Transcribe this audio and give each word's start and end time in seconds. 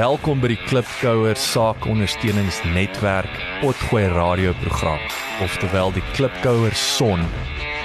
Welkom 0.00 0.38
by 0.40 0.48
die 0.54 0.60
Klipkouer 0.64 1.36
Saakondersteuningsnetwerk 1.36 3.28
Potgooi 3.60 4.06
radioprogram, 4.08 5.02
oftewel 5.44 5.92
die 5.92 6.02
Klipkouer 6.14 6.72
Son 6.78 7.20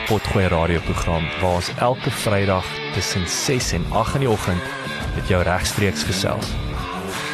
Potgooi 0.07 0.45
radioprogram 0.53 1.25
waar 1.41 1.57
ons 1.59 1.71
elke 1.83 2.13
Vrydag 2.23 2.63
tussen 2.95 3.25
6 3.27 3.73
en 3.79 3.87
8 3.91 4.15
in 4.19 4.23
die 4.23 4.31
oggend 4.31 4.63
met 5.17 5.27
jou 5.31 5.41
regstreeks 5.43 6.05
gesels. 6.07 6.53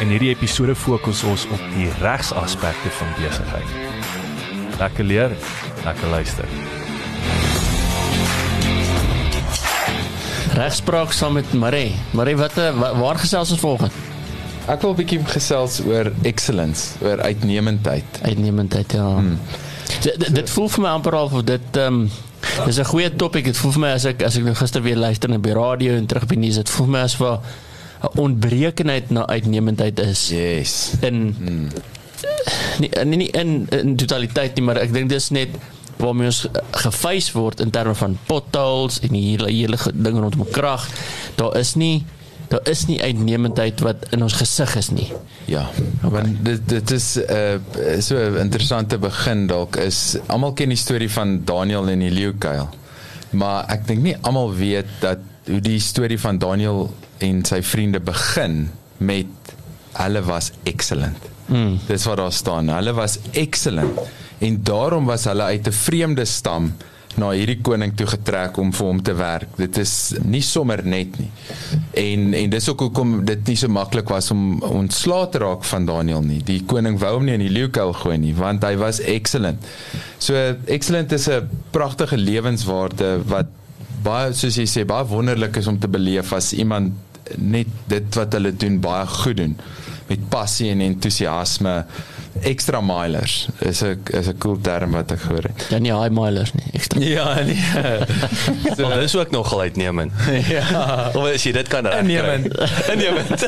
In 0.02 0.09
hierdie 0.09 0.31
episode 0.34 0.73
fokus 0.73 1.21
ons 1.29 1.45
op 1.54 1.61
die 1.75 1.89
regsaspekte 2.02 2.89
van 2.98 3.13
besigheid. 3.20 3.75
Lekker 4.82 5.05
leer, 5.05 5.36
lekker 5.86 6.09
luister. 6.09 6.48
Regspraak 10.57 11.13
saam 11.13 11.38
met 11.38 11.54
Marie. 11.54 11.93
Marie, 12.18 12.38
wat 12.39 12.57
eh, 12.57 12.73
wa- 12.79 12.95
waar 12.98 13.21
gesels 13.21 13.54
ons 13.54 13.61
volgende? 13.61 14.11
Ek 14.70 14.82
wil 14.82 14.91
'n 14.93 14.96
bietjie 14.96 15.20
gesels 15.25 15.80
oor 15.86 16.12
excellence, 16.23 16.98
oor 17.02 17.22
uitnemendheid. 17.22 18.05
Uitnemendheid, 18.22 18.91
ja. 18.91 19.08
Hmm. 19.18 19.40
Dit, 20.02 20.35
dit 20.35 20.49
voel 20.49 20.70
vir 20.70 20.81
my 20.81 20.90
amper 20.90 21.16
al 21.16 21.26
of 21.31 21.44
dit 21.44 21.77
ehm 21.77 21.94
um, 21.94 22.09
dis 22.66 22.77
'n 22.80 22.85
goeie 22.85 23.16
topik. 23.16 23.45
Dit 23.45 23.58
voel 23.58 23.71
vir 23.71 23.82
my 23.82 23.91
as 23.98 24.05
ek 24.05 24.23
as 24.23 24.38
ek 24.38 24.44
nou 24.44 24.55
gister 24.55 24.82
weer 24.82 24.98
luister 24.98 25.30
na 25.30 25.38
die 25.38 25.54
radio 25.54 25.94
en 25.94 26.05
terug 26.05 26.26
by 26.27 26.35
nuus, 26.35 26.55
dit 26.55 26.70
voel 26.70 26.85
vir 26.85 26.94
my 26.94 27.02
as 27.02 27.16
vir 27.16 27.40
'n 28.02 28.18
onbrekenheid 28.18 29.09
na 29.09 29.27
uitnemendheid 29.27 29.99
is. 29.99 30.30
Yes. 30.30 30.93
In 31.02 31.35
hmm. 31.38 31.68
nie, 32.80 32.90
nie, 33.05 33.18
nie 33.18 33.30
in 33.30 33.68
in 33.71 33.96
totaliteit 33.96 34.55
nie, 34.55 34.63
maar 34.63 34.77
ek 34.77 34.93
dink 34.93 35.09
dis 35.09 35.30
net 35.30 35.49
waarmee 35.98 36.26
ons 36.27 36.48
gefeis 36.71 37.32
word 37.32 37.59
in 37.59 37.70
terme 37.70 37.96
van 37.96 38.18
potholes 38.26 38.99
en 39.02 39.09
die 39.09 39.26
hele 39.32 39.52
hele 39.52 39.77
ge- 39.77 39.93
ding 39.93 40.18
rondom 40.20 40.46
krag. 40.52 40.88
Daar 41.35 41.57
is 41.57 41.76
nie 41.76 42.05
daar 42.52 42.68
is 42.68 42.86
nie 42.90 43.00
uitnemendheid 43.00 43.80
wat 43.86 44.10
in 44.16 44.23
ons 44.26 44.36
gesig 44.36 44.76
is 44.76 44.90
nie. 44.91 45.08
Ja. 45.48 45.64
Want 46.04 46.44
dit 46.46 46.68
dit 46.70 46.91
is 46.91 47.16
'n 47.16 47.24
uh, 47.32 48.02
so 48.04 48.16
'n 48.20 48.38
interessante 48.43 48.98
begin 48.98 49.48
dalk 49.48 49.76
is 49.76 50.18
almal 50.27 50.54
ken 50.54 50.70
die 50.70 50.77
storie 50.77 51.12
van 51.12 51.41
Daniel 51.46 51.88
en 51.88 51.99
die 51.99 52.12
leeukuil. 52.12 52.70
Maar 53.30 53.66
ek 53.71 53.88
dink 53.88 54.04
nie 54.04 54.18
almal 54.21 54.54
weet 54.55 54.91
dat 54.99 55.18
hoe 55.48 55.60
die 55.60 55.80
storie 55.80 56.20
van 56.20 56.38
Daniel 56.38 56.93
en 57.18 57.46
sy 57.46 57.62
vriende 57.62 57.99
begin 57.99 58.70
met 58.98 59.55
hulle 59.93 60.21
was 60.21 60.52
excellent. 60.63 61.30
Mm. 61.46 61.80
Dis 61.88 62.05
wat 62.05 62.18
daar 62.18 62.32
staan. 62.32 62.70
Hulle 62.70 62.93
was 62.93 63.18
excellent 63.32 63.99
en 64.40 64.63
daarom 64.63 65.06
was 65.06 65.24
hulle 65.24 65.44
uit 65.44 65.68
'n 65.68 65.72
vreemde 65.72 66.25
stam 66.25 66.74
na 67.19 67.31
hierdie 67.35 67.59
koning 67.63 67.94
toe 67.97 68.07
getrek 68.07 68.57
om 68.62 68.72
vir 68.75 68.88
hom 68.88 69.01
te 69.03 69.13
werk. 69.17 69.51
Dit 69.59 69.78
is 69.81 69.94
nie 70.23 70.44
sommer 70.45 70.84
net 70.85 71.18
nie. 71.19 71.29
En 71.97 72.34
en 72.38 72.53
dis 72.53 72.69
ook 72.72 72.85
hoekom 72.88 73.13
dit 73.25 73.47
nie 73.51 73.57
so 73.59 73.72
maklik 73.72 74.12
was 74.13 74.31
om 74.31 74.62
ontslae 74.68 75.29
te 75.31 75.41
raak 75.44 75.66
van 75.68 75.88
Daniel 75.90 76.23
nie. 76.25 76.41
Die 76.47 76.62
koning 76.66 77.00
wou 77.01 77.16
hom 77.18 77.28
nie 77.28 77.38
in 77.40 77.45
die 77.45 77.53
leeukuil 77.53 77.94
gooi 78.03 78.18
nie 78.22 78.35
want 78.38 78.63
hy 78.68 78.75
was 78.81 79.01
excellent. 79.01 79.66
So 80.19 80.38
excellent 80.66 81.12
is 81.12 81.28
'n 81.28 81.50
pragtige 81.72 82.18
lewenswaarde 82.18 83.22
wat 83.25 83.47
baie 84.03 84.34
soos 84.34 84.57
jy 84.57 84.66
sê 84.66 84.85
baie 84.85 85.06
wonderlik 85.06 85.57
is 85.57 85.68
om 85.68 85.79
te 85.79 85.88
beleef 85.88 86.34
as 86.34 86.53
iemand 86.53 86.94
net 87.38 87.68
dit 87.88 88.16
wat 88.16 88.34
hulle 88.34 88.51
doen 88.56 88.79
baie 88.81 89.06
goed 89.07 89.38
doen 89.38 89.56
met 90.09 90.29
passie 90.29 90.69
en 90.72 90.81
entoesiasme 90.81 91.85
extra 92.40 92.81
milers 92.81 93.47
is 93.59 93.81
'n 93.84 94.00
is 94.12 94.28
'n 94.28 94.38
cool 94.38 94.57
term 94.62 94.91
wat 94.91 95.12
ek 95.12 95.19
gehoor 95.19 95.44
het. 95.44 95.66
Dan 95.69 95.81
nie 95.81 95.94
high 95.94 96.09
milers 96.09 96.53
nie. 96.53 96.66
Ekstra. 96.74 97.00
Ja, 97.16 97.34
nee. 97.44 97.57
So 98.78 98.90
dit 98.90 99.03
is 99.03 99.16
ook 99.16 99.31
nog 99.31 99.59
uitnemend. 99.59 100.12
ja. 100.56 101.12
Of 101.13 101.25
as 101.34 101.44
jy 101.44 101.52
dit 101.52 101.68
kan 101.68 101.85
regkry. 101.85 102.12
Innemend. 102.12 102.47
Innemend. 102.88 103.47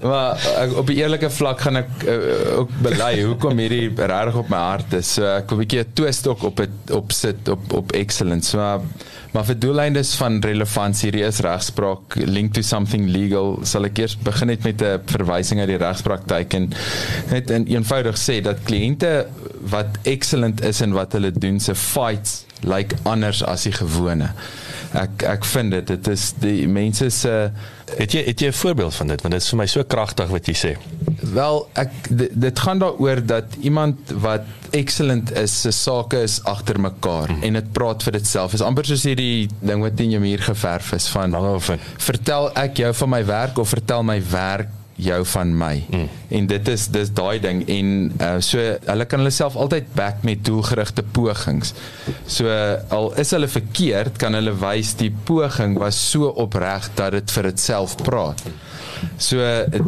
Maar 0.00 0.36
ek, 0.56 0.76
op 0.76 0.88
'n 0.88 0.92
eerlike 0.96 1.30
vlak 1.30 1.60
gaan 1.60 1.76
ek 1.76 1.88
uh, 2.06 2.58
ook 2.58 2.70
bely 2.82 3.22
hoekom 3.22 3.58
hierdie 3.58 3.92
regtig 3.96 4.34
op 4.34 4.48
my 4.48 4.56
hart 4.56 4.92
is. 4.92 5.12
So 5.12 5.24
ek 5.24 5.48
wil 5.48 5.58
'n 5.58 5.60
bietjie 5.64 5.80
'n 5.80 5.92
twist 5.92 6.26
ook 6.26 6.42
op 6.42 6.58
het 6.58 6.90
op 6.92 7.12
sit 7.12 7.48
op 7.48 7.72
op 7.72 7.92
excellence. 7.92 8.56
Maar 8.56 8.80
maar 9.32 9.46
vir 9.46 9.58
doeleindes 9.62 10.14
van 10.18 10.40
relevantie 10.42 11.10
hier 11.10 11.28
is 11.28 11.40
regspraak 11.46 12.16
link 12.26 12.54
to 12.56 12.62
something 12.66 13.06
legal 13.14 13.58
sal 13.62 13.86
ek 13.86 14.02
eers 14.02 14.16
begin 14.26 14.50
net 14.50 14.64
met 14.66 14.82
'n 14.82 15.00
verwysing 15.06 15.60
uit 15.60 15.70
die 15.70 15.80
regspraktyk 15.80 16.54
en 16.54 16.70
net 17.30 17.50
in 17.50 17.66
eenvoudig 17.66 18.18
sê 18.18 18.40
dat 18.42 18.64
kliënte 18.66 19.26
wat 19.70 19.98
excellent 20.02 20.64
is 20.64 20.80
in 20.80 20.92
wat 20.92 21.12
hulle 21.12 21.32
doen 21.32 21.60
se 21.60 21.74
fights 21.74 22.44
lyk 22.60 22.92
like 22.92 22.96
anders 23.08 23.42
as 23.44 23.64
die 23.64 23.72
gewone. 23.72 24.30
Ek 24.92 25.22
ek 25.22 25.44
vind 25.44 25.70
dit 25.70 25.86
dit 25.86 26.08
is 26.08 26.32
die 26.42 26.68
mense 26.68 27.10
se 27.14 27.34
Het 27.98 28.14
jy 28.14 28.22
het 28.24 28.40
jy 28.40 28.48
'n 28.48 28.52
voorbeeld 28.52 28.94
van 28.94 29.06
dit 29.06 29.22
want 29.22 29.34
dit 29.34 29.42
is 29.42 29.48
vir 29.48 29.58
my 29.58 29.66
so 29.66 29.82
kragtig 29.82 30.28
wat 30.28 30.46
jy 30.46 30.54
sê. 30.54 30.72
Wel, 31.34 31.68
ek 31.74 31.90
dit, 32.08 32.30
dit 32.40 32.58
gaan 32.58 32.78
daaroor 32.78 33.26
dat 33.26 33.44
iemand 33.60 33.96
wat 34.14 34.42
excellent 34.70 35.32
is, 35.36 35.60
se 35.60 35.70
sake 35.70 36.22
is 36.22 36.44
agter 36.44 36.80
mekaar 36.80 37.30
mm. 37.30 37.42
en 37.42 37.52
dit 37.52 37.72
praat 37.72 38.02
vir 38.02 38.12
ditself. 38.12 38.54
Is 38.54 38.60
amper 38.62 38.84
soos 38.84 39.02
hierdie 39.02 39.48
ding 39.60 39.82
wat 39.82 40.00
in 40.00 40.10
jou 40.10 40.20
muur 40.20 40.42
geverf 40.42 40.92
is 40.92 41.08
van 41.08 41.30
Lange 41.30 41.52
oefen. 41.52 41.78
vertel 41.98 42.50
ek 42.54 42.76
jou 42.76 42.94
van 42.94 43.08
my 43.08 43.24
werk 43.24 43.58
of 43.58 43.68
vertel 43.68 44.02
my 44.02 44.22
werk 44.30 44.68
jou 45.04 45.20
van 45.32 45.52
my. 45.58 45.74
Mm. 45.90 46.08
En 46.38 46.46
dit 46.50 46.68
is 46.68 46.86
dis 46.94 47.12
daai 47.16 47.40
ding 47.42 47.62
en 47.68 47.92
uh, 48.20 48.32
so 48.44 48.58
hulle 48.86 49.06
kan 49.10 49.22
hulle 49.22 49.34
self 49.34 49.56
altyd 49.60 49.92
back 49.98 50.24
met 50.26 50.44
doelgerigte 50.46 51.04
pogings. 51.16 51.74
So 52.26 52.50
al 52.94 53.12
is 53.20 53.34
hulle 53.36 53.50
verkeerd, 53.50 54.18
kan 54.22 54.36
hulle 54.38 54.54
wys 54.60 54.94
die 55.00 55.12
poging 55.24 55.78
was 55.80 55.98
so 56.10 56.32
opreg 56.42 56.90
dat 56.98 57.16
dit 57.18 57.36
vir 57.36 57.50
ditself 57.50 57.96
praat. 58.04 58.44
So 59.20 59.40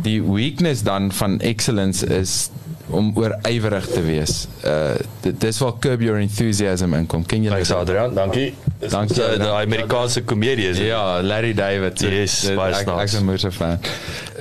die 0.04 0.20
weakness 0.24 0.82
dan 0.86 1.10
van 1.12 1.40
excellence 1.40 2.06
is 2.06 2.50
om 2.91 3.12
oorywerig 3.16 3.87
te 3.87 4.03
wees. 4.03 4.47
Uh 4.65 4.94
dit 5.22 5.41
dis 5.41 5.59
waar 5.62 5.72
curb 5.81 6.00
your 6.03 6.19
enthusiasm 6.20 6.94
inkom. 6.94 7.22
Ken 7.26 7.43
jy 7.43 7.50
Thanks 7.50 7.69
dit? 7.69 7.76
Adrian, 7.76 8.15
dankie. 8.15 8.54
Dankie, 8.82 9.15
Die, 9.15 9.28
die 9.28 9.38
dankie. 9.38 9.66
Amerikaanse 9.66 10.22
komedie 10.22 10.66
is. 10.69 10.78
Ja, 10.78 11.22
Larry 11.22 11.54
David. 11.54 11.98
so 12.00 12.09
Yes, 12.09 12.41
dit- 12.41 12.56
baie 12.56 12.75
ek 12.75 12.82
snaaks. 12.82 13.00
ek 13.03 13.09
is 13.09 13.21
'n 13.21 13.25
moeë 13.25 13.53
fan. 13.53 13.78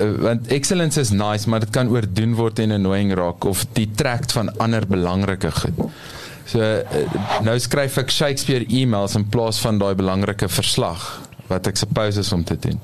Uh, 0.00 0.12
want 0.22 0.46
excellence 0.52 1.00
is 1.00 1.10
nice, 1.10 1.48
maar 1.48 1.60
dit 1.60 1.70
kan 1.70 1.88
oordoen 1.88 2.34
word 2.34 2.58
en 2.58 2.70
annoying 2.72 3.14
raak 3.14 3.44
of 3.44 3.64
detract 3.72 4.32
van 4.32 4.50
ander 4.58 4.86
belangrike 4.86 5.50
goed. 5.50 5.78
So 6.44 6.58
uh, 6.58 7.42
nou 7.42 7.58
skryf 7.58 7.96
ek 7.98 8.10
Shakespeare 8.10 8.64
e-mails 8.68 9.14
in 9.14 9.28
plaas 9.28 9.60
van 9.60 9.78
daai 9.78 9.94
belangrike 9.94 10.48
verslag 10.48 11.20
wat 11.52 11.68
ek 11.70 11.80
suppose 11.80 12.20
is 12.20 12.32
om 12.32 12.44
te 12.44 12.56
doen. 12.56 12.80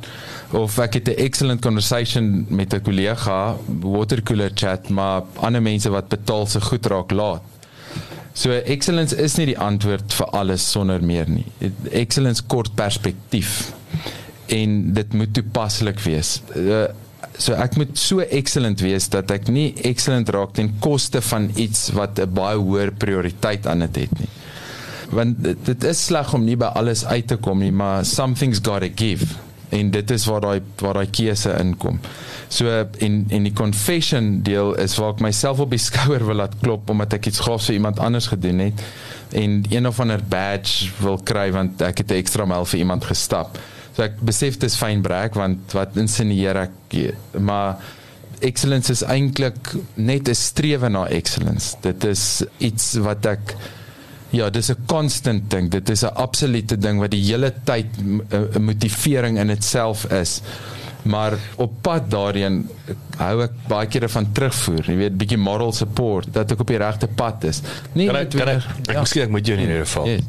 Of 0.57 0.79
ek 0.79 1.01
het 1.01 1.09
'n 1.09 1.21
excellent 1.27 1.61
conversation 1.65 2.47
met 2.49 2.75
'n 2.75 2.83
kollega, 2.83 3.57
watercooler 3.81 4.53
chat, 4.55 4.89
maar 4.89 5.23
ander 5.37 5.63
mense 5.63 5.91
wat 5.91 6.09
betaal 6.09 6.47
se 6.47 6.61
goed 6.61 6.87
raak 6.87 7.11
laat. 7.11 7.43
So 8.39 8.53
excellence 8.53 9.17
is 9.17 9.35
nie 9.37 9.47
die 9.47 9.59
antwoord 9.59 10.15
vir 10.15 10.27
alles 10.27 10.71
sonder 10.71 11.03
meer 11.03 11.29
nie. 11.29 11.47
Excellence 11.91 12.45
kort 12.47 12.75
perspektief 12.79 13.73
en 14.47 14.93
dit 14.95 15.13
moet 15.13 15.33
toepaslik 15.35 15.99
wees. 16.01 16.39
Uh, 16.55 16.85
so 17.39 17.57
ek 17.59 17.75
moet 17.81 17.99
so 17.99 18.23
excellent 18.23 18.81
wees 18.81 19.09
dat 19.11 19.31
ek 19.35 19.49
nie 19.53 19.73
excellent 19.83 20.31
raak 20.35 20.55
ten 20.55 20.71
koste 20.85 21.23
van 21.31 21.51
iets 21.57 21.89
wat 21.99 22.19
'n 22.19 22.31
baie 22.33 22.57
hoër 22.57 22.93
prioriteit 22.93 23.67
aan 23.67 23.81
dit 23.87 23.97
het 24.07 24.19
nie. 24.21 24.31
Want 25.11 25.43
dit, 25.43 25.57
dit 25.65 25.85
is 25.85 26.05
sleg 26.05 26.33
om 26.35 26.45
nie 26.45 26.57
by 26.57 26.73
alles 26.77 27.05
uit 27.07 27.27
te 27.27 27.37
kom 27.37 27.59
nie, 27.59 27.73
maar 27.73 28.05
something's 28.05 28.61
got 28.63 28.81
to 28.81 28.91
give 28.95 29.37
en 29.69 29.91
dit 29.91 30.11
is 30.11 30.25
waar 30.29 30.41
daai 30.41 30.61
waar 30.81 31.01
daai 31.01 31.11
keuse 31.13 31.53
inkom. 31.61 31.99
So 32.49 32.71
en 33.05 33.19
en 33.29 33.45
die 33.45 33.53
confession 33.53 34.39
deel 34.47 34.75
is 34.81 34.97
waar 35.01 35.13
ek 35.17 35.25
myself 35.25 35.61
op 35.65 35.75
die 35.75 35.83
skouer 35.89 36.25
wil 36.25 36.41
laat 36.43 36.57
klop 36.63 36.89
omdat 36.91 37.19
ek 37.19 37.31
iets 37.33 37.43
gaafs 37.45 37.69
vir 37.69 37.79
iemand 37.81 38.01
anders 38.01 38.31
gedoen 38.33 38.65
het 38.69 38.85
en 39.37 39.61
een 39.69 39.87
of 39.87 40.01
ander 40.01 40.23
badge 40.25 40.89
wil 41.03 41.21
kry 41.21 41.51
want 41.53 41.83
ek 41.85 42.05
het 42.05 42.13
'n 42.13 42.23
ekstra 42.23 42.47
myl 42.49 42.65
vir 42.65 42.81
iemand 42.81 43.05
gestap. 43.05 43.59
So 43.97 44.03
ek 44.03 44.21
besef 44.25 44.59
dis 44.59 44.77
fyn 44.77 45.03
breek 45.03 45.35
want 45.35 45.73
wat 45.77 45.97
insinieer 45.97 46.57
ek 46.57 46.73
maar 47.39 47.77
excellence 48.41 48.93
is 48.93 49.03
eintlik 49.03 49.75
net 49.97 50.29
'n 50.29 50.35
strewe 50.35 50.89
na 50.89 51.09
excellence. 51.09 51.77
Dit 51.83 52.05
is 52.05 52.45
iets 52.59 52.95
wat 53.05 53.27
ek 53.27 53.57
Ja, 54.31 54.51
dis 54.51 54.69
'n 54.71 54.77
constant 54.87 55.51
ding. 55.51 55.71
Dit 55.71 55.89
is 55.89 56.03
'n 56.05 56.13
absolute 56.15 56.77
ding 56.79 56.99
wat 57.01 57.11
die 57.11 57.23
hele 57.25 57.53
tyd 57.65 57.87
m- 58.05 58.23
'n 58.31 58.63
motivering 58.63 59.39
in 59.39 59.47
ditself 59.47 60.05
is. 60.13 60.41
Maar 61.03 61.33
op 61.57 61.73
pad 61.83 62.11
daarheen 62.11 62.69
hou 63.17 63.43
ek 63.43 63.51
baie 63.69 63.87
kere 63.87 64.09
van 64.09 64.33
terugvoer. 64.33 64.85
Jy 64.91 64.97
weet, 64.97 65.17
bietjie 65.17 65.39
moral 65.39 65.73
support 65.73 66.27
dat 66.33 66.51
ek 66.53 66.61
op 66.61 66.67
die 66.67 66.77
regte 66.77 67.07
pad 67.07 67.45
is. 67.45 67.63
Nee, 67.93 68.07
Kan 68.07 68.17
ek 68.17 68.31
kan 68.31 68.49
ek, 68.49 68.63
ek 68.89 68.99
miskien 69.01 69.23
ek 69.23 69.31
moet 69.31 69.47
jou 69.47 69.59
in 69.59 69.65
hierdie 69.67 69.85
geval. 69.85 70.07
Yes. 70.07 70.21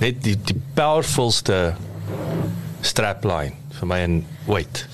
Net 0.00 0.22
die 0.22 0.36
die 0.44 0.60
powerfulste 0.74 1.74
strapline 2.82 3.52
vir 3.80 3.86
my 3.88 3.98
en 4.04 4.24
wait 4.46 4.86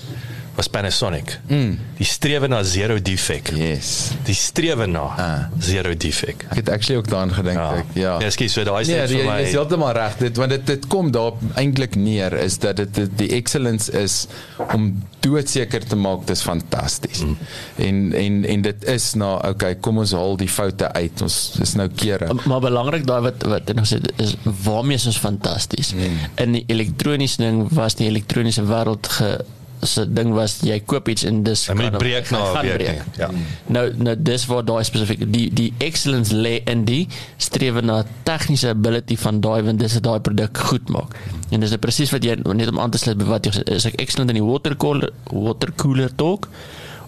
was 0.57 0.67
Panasonic. 0.73 1.35
Mm. 1.47 1.75
Die 1.99 2.05
strewe 2.09 2.47
na 2.49 2.63
zero 2.65 2.95
defect. 3.01 3.51
Yes. 3.55 4.11
Die 4.25 4.33
strewe 4.35 4.87
na 4.89 5.03
Ah. 5.17 5.43
zero 5.61 5.93
defect. 5.97 6.43
Ek 6.49 6.55
het 6.63 6.69
actually 6.73 6.97
ook 6.97 7.07
daaraan 7.09 7.33
gedink 7.33 7.57
Ja. 7.57 7.75
ek 7.75 7.85
ja. 7.93 8.15
Ja, 8.19 8.29
skie, 8.33 8.47
so 8.49 8.63
daai 8.65 8.81
is 8.81 8.87
Nee, 8.87 8.97
jy 8.97 9.07
vir 9.21 9.25
my. 9.29 9.41
is 9.45 9.51
heeltemal 9.53 9.91
reg. 9.93 10.15
Dit 10.17 10.37
want 10.41 10.49
dit 10.49 10.65
dit 10.65 10.87
kom 10.87 11.11
daar 11.11 11.31
eintlik 11.55 11.95
neer 11.95 12.33
is 12.33 12.57
dat 12.57 12.75
dit 12.81 12.93
dit- 12.95 13.17
die 13.17 13.29
excellence 13.37 13.91
is 13.91 14.25
om 14.73 15.03
doodseker 15.19 15.85
te 15.85 15.95
maak 15.95 16.25
dis 16.27 16.41
fantasties. 16.41 17.21
Mm. 17.21 17.37
En 17.75 18.13
en 18.13 18.45
en 18.45 18.61
dit 18.61 18.83
is 18.85 19.13
na 19.13 19.35
okay, 19.35 19.75
kom 19.75 19.97
ons 19.97 20.11
haal 20.11 20.37
die 20.37 20.49
foute 20.49 20.91
uit. 20.93 21.21
Ons 21.21 21.57
is 21.61 21.73
nou 21.73 21.87
kere. 21.95 22.33
Maar 22.45 22.59
belangrik 22.59 23.05
daai 23.05 23.21
wat 23.21 23.43
wat 23.43 23.73
nog 23.75 23.85
sê 23.85 23.99
is 24.17 24.35
waarmee 24.63 24.95
is 24.97 25.05
ons 25.05 25.17
fantasties. 25.17 25.93
Mm. 25.93 26.01
In 26.35 26.51
die 26.51 26.63
elektroniese 26.67 27.37
ding 27.37 27.67
was 27.71 27.95
die 27.95 28.07
elektroniese 28.07 28.63
wêreld 28.65 29.07
ge 29.07 29.37
se 29.81 30.05
ding 30.13 30.33
was 30.33 30.59
jy 30.65 30.79
koop 30.85 31.07
iets 31.09 31.23
en 31.23 31.43
dis 31.43 31.65
kan- 31.65 31.97
breek 31.97 32.29
na 32.31 32.37
gaan 32.53 32.65
'n 32.65 32.67
week. 32.67 32.77
breek. 32.77 32.89
nie. 32.95 33.17
Ja. 33.17 33.29
Nou 33.67 33.93
nou 33.97 34.15
dis 34.21 34.45
waar 34.45 34.65
daai 34.65 34.83
spesifiek 34.83 35.31
die 35.33 35.49
die 35.53 35.73
excellence 35.77 36.33
lê 36.35 36.61
in 36.65 36.85
die 36.85 37.07
strewe 37.37 37.81
na 37.81 38.03
tegniese 38.23 38.69
ability 38.69 39.15
van 39.17 39.39
daai 39.41 39.61
want 39.63 39.79
dis 39.79 39.93
wat 39.93 40.03
daai 40.03 40.19
produk 40.19 40.57
goed 40.57 40.89
maak. 40.89 41.15
En 41.51 41.59
dis 41.59 41.75
presies 41.77 42.09
wat 42.11 42.23
jy 42.23 42.35
net 42.35 42.67
om 42.67 42.79
aan 42.79 42.89
te 42.91 42.97
sluit 42.97 43.17
by 43.17 43.23
wat 43.25 43.45
jy 43.45 43.51
is 43.65 43.85
ek 43.85 43.95
excellent 44.01 44.29
in 44.29 44.35
die 44.35 44.43
water 44.43 44.75
cooler 44.75 45.09
water 45.31 45.71
cooler 45.75 46.09
talk 46.15 46.47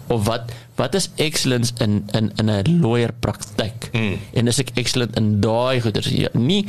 of 0.08 0.24
wat 0.26 0.50
wat 0.80 0.96
is 0.96 1.10
excellence 1.20 1.72
in 1.84 2.02
in 2.16 2.32
in 2.40 2.50
'n 2.50 2.80
lawyer 2.80 3.12
praktyk 3.12 3.90
mm. 3.92 4.16
en 4.32 4.48
is 4.48 4.60
ek 4.62 4.72
excellent 4.80 5.16
in 5.20 5.40
daai 5.44 5.80
goeders? 5.84 6.08
Ja, 6.08 6.32
nie 6.32 6.64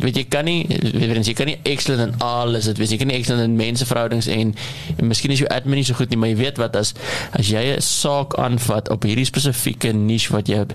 weet 0.00 0.16
jy 0.16 0.24
kan 0.32 0.46
nie 0.46 0.66
weet 0.68 1.26
jy, 1.26 1.34
kan 1.34 1.50
nie 1.50 1.58
excellent 1.68 2.06
in 2.06 2.14
alles 2.24 2.70
dit 2.70 2.78
wees. 2.78 2.94
Jy 2.94 3.00
kan 3.02 3.10
nie 3.10 3.18
excellent 3.18 3.44
in 3.48 3.56
menseverhoudings 3.58 4.30
en, 4.30 4.54
en 4.96 5.10
miskien 5.10 5.34
is 5.34 5.42
jou 5.42 5.50
admin 5.50 5.80
nie 5.82 5.86
so 5.88 5.98
goed 5.98 6.12
nie 6.12 6.20
maar 6.20 6.32
jy 6.32 6.38
weet 6.40 6.60
wat 6.62 6.78
as 6.78 6.94
as 7.36 7.50
jy 7.50 7.64
'n 7.74 7.84
saak 7.84 8.38
aanvat 8.38 8.90
op 8.94 9.08
hierdie 9.08 9.28
spesifieke 9.28 9.92
niche 9.92 10.32
wat 10.32 10.48
jy 10.48 10.62
heb, 10.62 10.74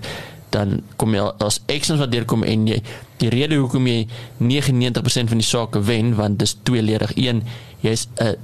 dan 0.50 0.82
kom 0.96 1.14
jy 1.14 1.24
as 1.44 1.60
excellence 1.66 2.04
wat 2.04 2.12
deurkom 2.12 2.44
en 2.44 2.66
jy 2.68 2.82
die 3.20 3.30
rede 3.32 3.56
hoekom 3.56 3.86
jy 3.88 4.06
99% 4.38 5.32
van 5.32 5.40
die 5.40 5.48
sake 5.48 5.80
wen 5.80 6.14
want 6.20 6.38
dis 6.38 6.56
tweeledig 6.62 7.16
een 7.16 7.42
jy's 7.80 8.06
'n 8.20 8.36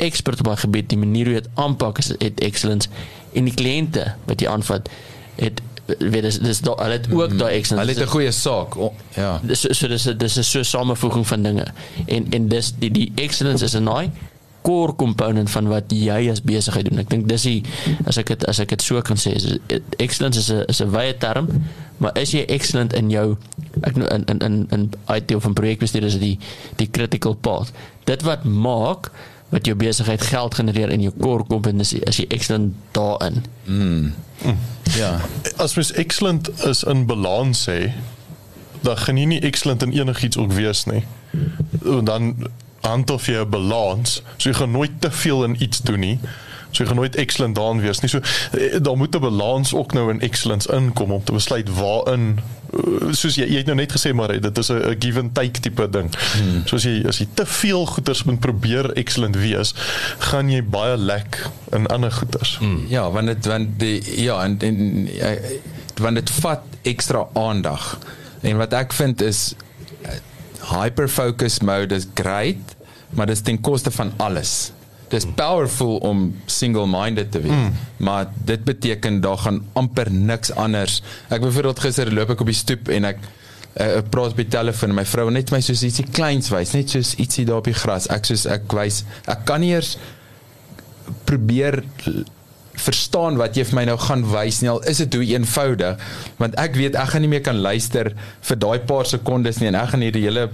expert 0.00 0.40
op 0.40 0.50
daai 0.50 0.56
gebied. 0.56 0.88
Die 0.88 0.98
manier 0.98 1.28
hoe 1.28 1.34
jy 1.34 1.40
dit 1.40 1.50
aanpak 1.60 1.98
is 1.98 2.12
het 2.18 2.40
excellence 2.40 2.88
en 3.32 3.44
die 3.44 3.54
kliënte 3.54 4.14
wat 4.26 4.40
jy 4.40 4.48
aanvat 4.48 4.88
het 5.36 5.60
weet 5.98 6.22
dis 6.22 6.38
dis 6.38 6.60
da- 6.60 6.76
hulle 6.78 6.92
het 6.98 7.06
ook 7.12 7.38
daai 7.38 7.54
excellence 7.58 7.86
Hulle 7.86 7.98
het 7.98 8.08
'n 8.08 8.12
goeie 8.12 8.30
saak. 8.30 8.76
O, 8.76 8.92
ja. 9.16 9.40
dis 9.42 9.66
so 9.70 9.88
dis 9.88 10.04
dis 10.16 10.36
is 10.36 10.50
so 10.50 10.58
'n 10.58 10.64
samevoeging 10.64 11.26
van 11.26 11.42
dinge 11.42 11.66
en 12.06 12.26
en 12.30 12.48
dis 12.48 12.72
die 12.78 12.90
die 12.90 13.12
excellence 13.16 13.64
is 13.64 13.74
'n 13.74 13.82
naai 13.82 14.10
core 14.62 14.94
component 14.94 15.50
van 15.50 15.68
wat 15.68 15.84
jy 15.88 16.30
as 16.30 16.42
besigheid 16.42 16.84
doen. 16.88 16.98
Ek 16.98 17.08
dink 17.10 17.28
dis 17.28 17.42
die 17.42 17.62
as 18.06 18.16
ek 18.18 18.26
dit 18.26 18.46
as 18.46 18.58
ek 18.58 18.68
dit 18.68 18.82
so 18.82 19.00
kan 19.00 19.16
sê, 19.16 19.32
is 19.34 19.56
excellence 19.96 20.38
is 20.38 20.50
'n 20.50 20.64
is 20.68 20.80
'n 20.82 20.90
wye 20.90 21.16
term, 21.18 21.48
maar 21.98 22.12
is 22.18 22.30
jy 22.30 22.44
excellent 22.46 22.92
in 22.92 23.10
jou 23.10 23.36
ek 23.82 23.96
in 23.96 24.24
in 24.28 24.38
in 24.40 24.66
in 24.70 24.90
IT 25.08 25.34
of 25.34 25.46
'n 25.46 25.52
projekbestuur 25.54 26.04
is 26.04 26.12
dit 26.12 26.20
die 26.20 26.38
die 26.76 26.90
critical 26.90 27.34
part. 27.34 27.72
Dit 28.04 28.22
wat 28.22 28.44
maak 28.44 29.10
wat 29.50 29.66
jou 29.66 29.76
besigheid 29.76 30.22
geld 30.22 30.54
genereer 30.54 30.90
in 30.90 31.00
jou 31.00 31.12
core 31.20 31.44
competency 31.44 32.00
is 32.06 32.16
jy 32.16 32.26
excellent 32.28 32.74
daarin. 32.96 33.42
Ja. 34.96 35.20
As 35.56 35.74
mens 35.74 35.92
excellent 35.92 36.50
is 36.64 36.82
in 36.82 37.06
balans 37.06 37.68
sê, 37.68 37.92
dan 38.80 38.96
gaan 38.96 39.18
jy 39.20 39.24
nie 39.24 39.40
excellent 39.40 39.82
in 39.82 39.92
enigiets 39.92 40.38
ook 40.40 40.52
wees 40.52 40.84
nie. 40.84 41.04
En 41.84 42.04
dan 42.04 42.48
handhof 42.80 43.26
jy 43.26 43.42
'n 43.42 43.50
balans. 43.50 44.22
So 44.36 44.48
jy 44.48 44.54
gaan 44.54 44.70
nooit 44.70 45.00
te 45.00 45.10
veel 45.10 45.44
in 45.44 45.62
iets 45.62 45.80
doen 45.80 46.00
nie. 46.00 46.18
So 46.70 46.82
jy 46.82 46.88
gaan 46.88 46.96
nooit 46.96 47.16
excellent 47.16 47.54
daarin 47.58 47.80
wees 47.80 48.00
nie. 48.00 48.10
So 48.10 48.20
eh, 48.58 48.80
daar 48.82 48.96
moet 48.96 49.14
'n 49.14 49.20
balans 49.20 49.74
ook 49.74 49.92
nou 49.92 50.10
in 50.10 50.20
excellence 50.20 50.72
inkom 50.72 51.12
om 51.12 51.24
te 51.24 51.32
besluit 51.32 51.68
waarin 51.74 52.40
eh, 52.72 53.12
soos 53.12 53.34
jy 53.34 53.46
jy 53.46 53.56
het 53.56 53.66
nou 53.66 53.76
net 53.76 53.92
gesê 53.92 54.14
maar 54.14 54.40
dit 54.40 54.58
is 54.58 54.70
'n 54.70 54.96
give 54.98 55.18
and 55.18 55.34
take 55.34 55.60
tipe 55.60 55.90
ding. 55.90 56.10
Hmm. 56.32 56.62
So 56.66 56.76
as 56.76 56.82
jy 56.82 57.04
as 57.08 57.18
jy 57.18 57.26
te 57.34 57.46
veel 57.46 57.86
goeders 57.86 58.22
moet 58.24 58.40
probeer 58.40 58.92
excellent 58.92 59.36
wees, 59.36 59.74
gaan 60.18 60.50
jy 60.50 60.62
baie 60.62 60.96
lek 60.96 61.50
in 61.72 61.86
ander 61.86 62.12
goeders. 62.12 62.56
Hmm. 62.58 62.86
Ja, 62.88 63.10
want 63.10 63.26
dit 63.26 63.46
want 63.46 63.78
die 63.78 64.22
ja 64.22 64.44
en 64.44 64.58
en 64.58 65.08
eh, 65.18 65.58
want 66.00 66.14
dit 66.14 66.30
vat 66.30 66.62
ekstra 66.82 67.26
aandag. 67.32 67.98
En 68.40 68.56
wat 68.56 68.72
ek 68.72 68.92
vind 68.92 69.20
is 69.20 69.54
eh, 70.02 70.18
hyper 70.70 71.08
focus 71.08 71.60
mode 71.60 71.94
is 71.94 72.06
great, 72.14 72.76
maar 73.10 73.26
dit 73.26 73.36
is 73.36 73.42
ten 73.42 73.60
koste 73.60 73.90
van 73.90 74.12
alles. 74.16 74.72
Dis 75.10 75.26
powerful 75.36 75.98
om 76.06 76.28
single 76.46 76.86
minded 76.90 77.32
te 77.34 77.42
wees, 77.42 77.56
mm. 77.56 77.72
maar 78.06 78.30
dit 78.46 78.64
beteken 78.64 79.20
daar 79.24 79.38
gaan 79.42 79.60
amper 79.78 80.10
niks 80.10 80.54
anders. 80.54 81.00
Ek 81.28 81.42
byvoorbeeld 81.42 81.82
gister 81.82 82.12
loop 82.14 82.30
ek 82.36 82.44
op 82.44 82.50
die 82.52 82.58
stoep 82.58 82.92
en 82.94 83.10
ek 83.10 83.20
uh, 83.24 83.98
ek 84.00 84.10
praat 84.14 84.38
by 84.38 84.46
telefoon 84.50 84.94
my 84.94 85.06
vrou 85.08 85.28
net 85.34 85.50
my 85.54 85.62
soos 85.64 85.82
ietsie 85.86 86.06
kleins 86.14 86.52
wys, 86.54 86.76
net 86.78 86.94
soos 86.94 87.16
ietsie 87.18 87.46
daar 87.48 87.64
op 87.64 87.70
die 87.70 87.76
gras. 87.76 88.06
Ek 88.14 88.28
soos 88.30 88.46
ek 88.50 88.70
wys, 88.76 89.02
ek 89.30 89.46
kan 89.50 89.64
nie 89.64 89.74
eers 89.74 89.96
probeer 91.26 91.82
verstaan 92.80 93.38
wat 93.40 93.58
jy 93.58 93.64
vir 93.68 93.78
my 93.80 93.84
nou 93.90 93.96
gaan 94.00 94.22
wys 94.30 94.60
nie 94.62 94.70
al 94.72 94.80
is 94.88 95.02
dit 95.02 95.16
hoe 95.18 95.26
eenvoudig 95.34 96.00
want 96.38 96.56
ek 96.60 96.78
weet 96.78 96.96
ek 96.98 97.12
gaan 97.12 97.24
nie 97.26 97.32
meer 97.32 97.44
kan 97.44 97.58
luister 97.60 98.12
vir 98.48 98.60
daai 98.62 98.78
paar 98.88 99.08
sekondes 99.10 99.60
nie 99.60 99.70
en 99.70 99.78
ek 99.80 99.92
gaan 99.92 100.04
hierdie 100.06 100.24
hele 100.28 100.46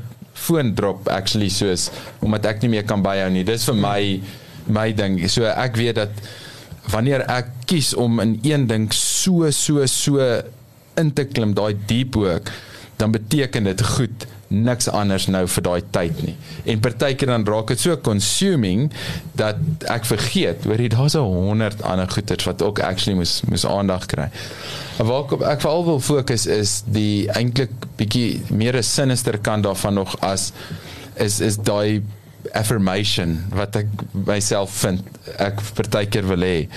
foon 0.47 0.73
drop 0.79 1.11
actually 1.13 1.51
soos 1.53 1.89
omdat 2.25 2.49
ek 2.53 2.65
nie 2.65 2.73
meer 2.77 2.89
kan 2.89 3.05
byhou 3.05 3.29
nie 3.33 3.45
dis 3.47 3.69
vir 3.69 3.79
my 3.85 4.01
my 4.67 4.93
ding 4.93 5.19
so 5.31 5.45
ek 5.45 5.77
weet 5.77 5.95
dat 5.95 6.23
wanneer 6.93 7.25
ek 7.31 7.51
kies 7.67 7.95
om 7.95 8.21
in 8.23 8.39
een 8.43 8.67
ding 8.67 8.93
so 8.93 9.51
so 9.51 9.87
so 9.87 10.23
in 10.97 11.13
te 11.13 11.25
klim 11.25 11.55
daai 11.55 11.75
deep 11.87 12.15
work 12.15 12.53
dan 12.97 13.13
beteken 13.13 13.65
dit 13.65 13.83
goed 13.97 14.27
niks 14.49 14.89
anders 14.89 15.27
nou 15.27 15.43
vir 15.51 15.65
daai 15.67 15.81
tyd 15.91 16.21
nie. 16.23 16.35
En 16.71 16.81
partykeer 16.83 17.33
dan 17.33 17.47
raak 17.49 17.73
dit 17.73 17.83
so 17.83 17.97
consuming 17.99 18.87
dat 19.39 19.59
ek 19.91 20.07
vergeet, 20.07 20.67
hoor 20.69 20.81
jy 20.81 20.89
daar's 20.95 21.17
'n 21.17 21.27
100 21.27 21.83
ander 21.83 22.09
goeters 22.09 22.45
wat 22.45 22.63
ook 22.63 22.81
actually 22.81 23.19
moes 23.19 23.43
moes 23.49 23.67
aandag 23.67 24.07
kry. 24.07 24.31
En 24.99 25.07
waar 25.07 25.25
ek, 25.25 25.41
ek 25.43 25.61
veral 25.61 25.85
wil 25.85 26.01
fokus 26.01 26.47
is 26.47 26.83
die 26.87 27.29
eintlik 27.29 27.71
bietjie 27.97 28.43
meer 28.51 28.77
'n 28.77 28.83
sinister 28.83 29.39
kant 29.39 29.65
daarvan 29.65 29.95
nog 29.95 30.17
as 30.21 30.53
is 31.17 31.41
is 31.41 31.57
daai 31.57 32.03
affirmation 32.53 33.39
wat 33.55 33.77
ek 33.77 33.89
myself 34.13 34.71
vind 34.85 35.03
ek 35.39 35.61
partykeer 35.75 36.27
wil 36.29 36.45
hê 36.47 36.69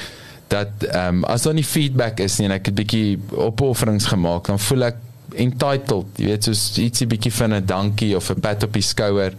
dat 0.49 0.87
ehm 0.89 1.21
um, 1.21 1.27
as 1.29 1.45
daar 1.45 1.53
nie 1.53 1.67
feedback 1.67 2.19
is 2.19 2.39
nie 2.39 2.49
en 2.49 2.57
ek 2.57 2.71
het 2.71 2.75
bietjie 2.75 3.19
opofferings 3.49 4.09
gemaak 4.09 4.49
dan 4.49 4.59
voel 4.69 4.89
ek 4.89 5.05
entitled 5.37 6.19
jy 6.19 6.31
weet 6.31 6.47
soos 6.47 6.63
ietsie 6.81 7.07
bietjie 7.09 7.31
van 7.33 7.53
'n 7.53 7.65
dankie 7.65 8.15
of 8.15 8.29
'n 8.29 8.39
pat 8.39 8.63
op 8.63 8.73
die 8.73 8.81
skouer. 8.81 9.33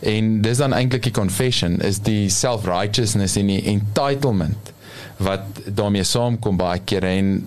En 0.00 0.42
dis 0.42 0.58
dan 0.58 0.72
eintlik 0.72 1.02
die 1.02 1.12
confession 1.12 1.80
is 1.80 1.98
die 1.98 2.28
self-righteousness 2.28 3.36
en 3.36 3.46
die 3.46 3.62
entitlement 3.62 4.72
wat 5.16 5.44
daarmee 5.66 6.04
saamkom 6.04 6.56
baie 6.56 6.80
keer. 6.84 7.04
En 7.04 7.46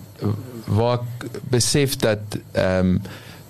waar 0.66 1.00
ek 1.00 1.30
besef 1.50 1.96
dat 1.96 2.20
ehm 2.52 2.80
um, 2.80 3.02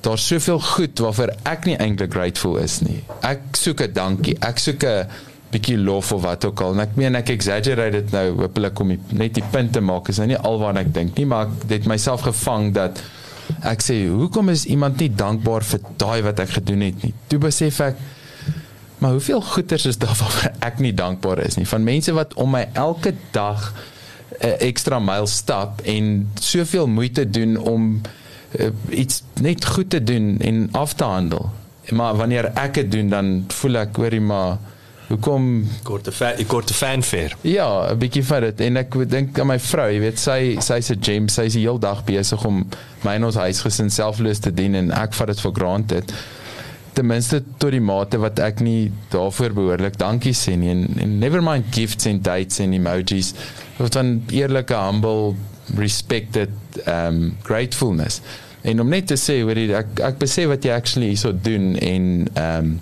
daar's 0.01 0.27
soveel 0.27 0.60
goed 0.60 1.00
waarvoor 1.00 1.34
ek 1.44 1.66
nie 1.66 1.77
eintlik 1.77 2.13
grateful 2.13 2.58
is 2.62 2.80
nie. 2.82 3.04
Ek 3.22 3.42
soek 3.58 3.82
'n 3.82 3.94
dankie. 3.94 4.38
Ek 4.39 4.60
soek 4.60 4.84
'n 4.84 5.08
bietjie 5.51 5.77
lof 5.77 6.12
of 6.12 6.22
wat 6.22 6.46
ook 6.46 6.62
al. 6.62 6.74
En 6.74 6.80
ek 6.80 6.96
meen 6.96 7.16
ek 7.16 7.30
exaggerate 7.30 7.92
dit 8.01 8.12
nou 8.12 8.32
hopelik 8.42 8.80
om 8.80 8.88
die, 8.88 9.00
net 9.10 9.34
die 9.34 9.44
punt 9.51 9.74
te 9.74 9.82
maak. 9.82 10.10
Is 10.10 10.18
nou 10.18 10.27
nie 10.27 10.38
alwaar 10.38 10.77
ek 10.77 10.94
dink 10.94 11.18
nie, 11.18 11.25
maar 11.25 11.48
ek 11.48 11.70
het 11.70 11.86
myself 11.86 12.22
gevang 12.22 12.74
dat 12.74 13.01
ek 13.63 13.82
sê 13.82 14.08
hoekom 14.08 14.50
is 14.50 14.66
iemand 14.66 15.00
nie 15.00 15.10
dankbaar 15.10 15.63
vir 15.63 15.80
daai 15.98 16.22
wat 16.22 16.39
ek 16.39 16.50
gedoen 16.50 16.82
het 16.82 17.04
nie. 17.04 17.13
Toe 17.27 17.39
besef 17.39 17.80
ek 17.80 17.96
maar 18.98 19.12
hoeveel 19.12 19.42
goeders 19.42 19.86
is 19.86 19.98
daar 19.98 20.16
waarvoor 20.18 20.51
ek 20.60 20.80
nie 20.80 20.94
dankbaar 20.94 21.39
is 21.46 21.56
nie. 21.56 21.68
Van 21.68 21.84
mense 21.84 22.13
wat 22.18 22.34
om 22.34 22.51
my 22.51 22.68
elke 22.74 23.13
dag 23.32 23.74
'n 24.42 24.58
ekstra 24.60 25.00
myl 25.00 25.27
stap 25.27 25.82
en 25.86 26.30
soveel 26.39 26.88
moeite 26.88 27.30
doen 27.30 27.58
om 27.58 28.01
uh, 28.60 28.72
iets 28.90 29.24
net 29.42 29.66
goed 29.66 29.90
te 29.90 30.04
doen 30.04 30.38
en 30.40 30.68
af 30.72 30.94
te 30.94 31.04
handel. 31.04 31.50
Maar 31.90 32.16
wanneer 32.16 32.52
ek 32.54 32.74
dit 32.74 32.92
doen 32.92 33.10
dan 33.10 33.46
voel 33.48 33.84
ek 33.86 33.96
hoorie 33.96 34.22
maar 34.22 34.58
hoekom 35.08 35.68
Korte 35.88 36.12
fa 36.12 36.34
korte 36.48 36.74
fanfare. 36.74 37.36
Ja, 37.42 37.92
'n 37.92 37.98
bietjie 37.98 38.24
vir 38.24 38.42
dit 38.42 38.62
en 38.62 38.78
ek 38.78 38.96
dink 39.10 39.40
aan 39.40 39.48
my 39.48 39.60
vrou, 39.60 39.88
jy 39.92 40.00
weet 40.00 40.20
sy 40.20 40.58
sy's 40.60 40.92
'n 40.92 41.02
gem, 41.02 41.28
sy's 41.28 41.54
die 41.54 41.64
hele 41.64 41.80
dag 41.80 42.04
besig 42.04 42.44
om 42.46 42.66
my 43.04 43.16
en 43.16 43.24
ons 43.24 43.36
huisgesin 43.36 43.90
selfloos 43.90 44.40
te 44.40 44.52
dien 44.52 44.76
en 44.76 44.92
ek 44.92 45.14
vat 45.14 45.28
dit 45.28 45.40
vir 45.40 45.52
granted. 45.54 46.14
Ten 46.94 47.06
minste 47.06 47.44
tot 47.58 47.72
die 47.72 47.80
mate 47.80 48.18
wat 48.18 48.40
ek 48.40 48.60
nie 48.60 48.92
daarvoor 49.10 49.54
behoorlik 49.54 49.98
dankie 49.98 50.34
sê 50.34 50.58
nie 50.58 50.70
en, 50.70 50.88
en 51.00 51.20
never 51.20 51.42
mind 51.42 51.66
gifts 51.72 52.06
en 52.06 52.22
dates 52.22 52.60
en 52.60 52.74
emojis. 52.74 53.34
Wat 53.78 53.94
dan 53.94 54.24
eerlike 54.32 54.74
humble 54.74 55.36
respected 55.76 56.50
um 56.86 57.38
gratefulness. 57.44 58.22
En 58.62 58.82
om 58.82 58.90
net 58.90 59.08
te 59.08 59.18
sê 59.20 59.42
hoor 59.42 59.58
jy 59.60 59.72
ek 59.78 60.00
ek 60.08 60.22
besef 60.22 60.50
wat 60.52 60.66
jy 60.66 60.76
actually 60.76 61.12
hierso 61.14 61.32
doen 61.32 61.76
en 61.76 62.14
um 62.36 62.78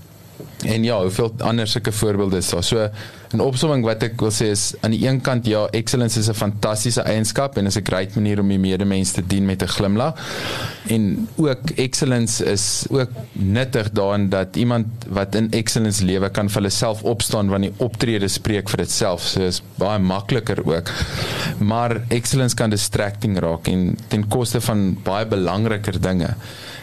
En 0.65 0.83
ja, 0.83 1.01
hoeveel 1.01 1.33
ander 1.37 1.67
sulke 1.67 1.91
voorbeelde 1.91 2.37
is 2.37 2.49
daar. 2.49 2.63
So 2.63 2.89
in 3.35 3.43
opsomming 3.43 3.83
wat 3.85 4.03
ek 4.07 4.15
wil 4.23 4.31
sê 4.33 4.47
is 4.53 4.69
aan 4.85 4.93
die 4.95 5.03
een 5.03 5.19
kant 5.23 5.47
ja, 5.49 5.65
excellence 5.75 6.19
is 6.19 6.29
'n 6.29 6.37
fantastiese 6.37 7.03
eienskap 7.03 7.57
en 7.57 7.67
is 7.67 7.77
'n 7.77 7.83
great 7.83 8.15
manier 8.15 8.39
om 8.39 8.47
die 8.47 8.59
medemens 8.59 9.11
te 9.11 9.21
dien 9.21 9.45
met 9.45 9.61
'n 9.61 9.67
glimlag. 9.67 10.15
En 10.87 11.27
ook 11.35 11.69
excellence 11.75 12.45
is 12.45 12.85
ook 12.89 13.09
nuttig 13.31 13.91
daarin 13.91 14.29
dat 14.29 14.55
iemand 14.55 14.85
wat 15.07 15.35
in 15.35 15.51
excellence 15.51 16.03
lewe 16.03 16.29
kan 16.29 16.49
vir 16.49 16.61
hulle 16.61 16.69
self 16.69 17.03
opstaan 17.03 17.49
wanneer 17.49 17.71
die 17.71 17.85
optrede 17.85 18.27
spreek 18.27 18.69
vir 18.69 18.77
ditself. 18.77 19.21
So 19.21 19.41
is 19.41 19.61
baie 19.75 19.99
makliker 19.99 20.65
ook. 20.65 20.89
Maar 21.59 22.01
excellence 22.07 22.55
kan 22.55 22.69
distracting 22.69 23.39
raak 23.39 23.67
en 23.67 23.97
ten 24.07 24.27
koste 24.27 24.61
van 24.61 24.97
baie 25.03 25.25
belangriker 25.25 26.01
dinge. 26.01 26.35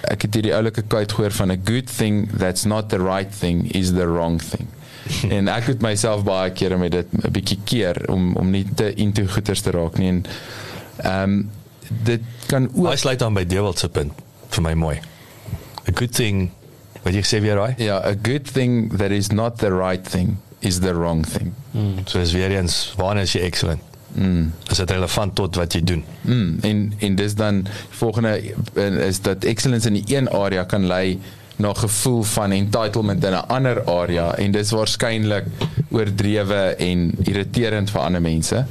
Ek 0.02 0.22
het 0.22 0.34
hierdie 0.34 0.54
oulike 0.54 0.82
quote 0.82 1.14
gehoor 1.14 1.30
van 1.30 1.50
a 1.50 1.56
good 1.64 1.96
thing 1.96 2.28
that's 2.38 2.64
not 2.64 2.88
the 2.88 2.98
right 2.98 3.38
thing 3.38 3.74
is 3.74 3.92
the 3.92 4.06
wrong 4.06 4.40
thing. 4.42 4.68
en 5.36 5.48
ek 5.48 5.72
het 5.72 5.82
myself 5.82 6.24
baie 6.26 6.52
kere 6.52 6.78
met 6.78 6.92
dit 6.92 7.12
'n 7.12 7.32
bietjie 7.32 7.58
keer 7.64 8.02
om 8.10 8.36
om 8.36 8.50
nie 8.50 8.66
te 8.74 8.94
into 8.94 9.26
goeters 9.26 9.60
te 9.60 9.70
raak 9.70 9.98
nie 9.98 10.08
en 10.08 10.24
ehm 11.02 11.22
um, 11.22 11.50
dit 12.04 12.20
kan 12.46 12.70
ook 12.74 12.88
Hy 12.88 12.96
sluit 12.96 13.22
aan 13.22 13.34
by 13.34 13.44
Dewald 13.44 13.78
se 13.78 13.88
punt 13.88 14.12
vir 14.48 14.62
my 14.62 14.72
mooi. 14.74 15.00
A 15.88 15.92
good 15.94 16.12
thing 16.14 16.50
wat 17.02 17.14
jy 17.14 17.22
sê 17.26 17.40
weer 17.40 17.56
raai. 17.56 17.74
ja, 17.76 17.98
a 18.04 18.14
good 18.22 18.52
thing 18.52 18.96
that 18.96 19.10
is 19.10 19.30
not 19.32 19.58
the 19.58 19.70
right 19.72 20.04
thing 20.04 20.36
is 20.60 20.78
the 20.80 20.94
wrong 20.94 21.26
thing. 21.26 21.52
So 22.06 22.20
is 22.20 22.32
weer 22.32 22.50
eens 22.50 22.94
wanneer 22.96 23.22
is 23.22 23.32
jy 23.32 23.40
excellent? 23.40 23.80
Mm. 24.14 24.52
Is 24.70 24.76
dit 24.76 24.90
relevant 24.90 25.34
tot 25.34 25.56
wat 25.56 25.72
jy 25.72 25.80
doen? 25.82 26.04
Mm, 26.20 26.58
en 26.60 26.80
en 26.98 27.14
dis 27.16 27.34
dan 27.34 27.62
volgende 27.90 28.54
eh, 28.74 29.06
is 29.06 29.20
dat 29.20 29.44
excellence 29.44 29.88
in 29.88 29.96
die 30.02 30.16
een 30.16 30.28
area 30.30 30.64
kan 30.64 30.86
lei 30.86 31.18
na 31.62 31.72
gevoel 31.78 32.22
van 32.34 32.52
entitlement 32.56 33.24
in 33.24 33.34
'n 33.38 33.46
ander 33.56 33.82
area 33.84 34.34
en 34.36 34.52
dis 34.52 34.70
waarskynlik 34.70 35.46
oordrewe 35.90 36.62
en 36.78 37.10
irriterend 37.22 37.90
vir 37.90 38.00
ander 38.00 38.20
mense. 38.20 38.64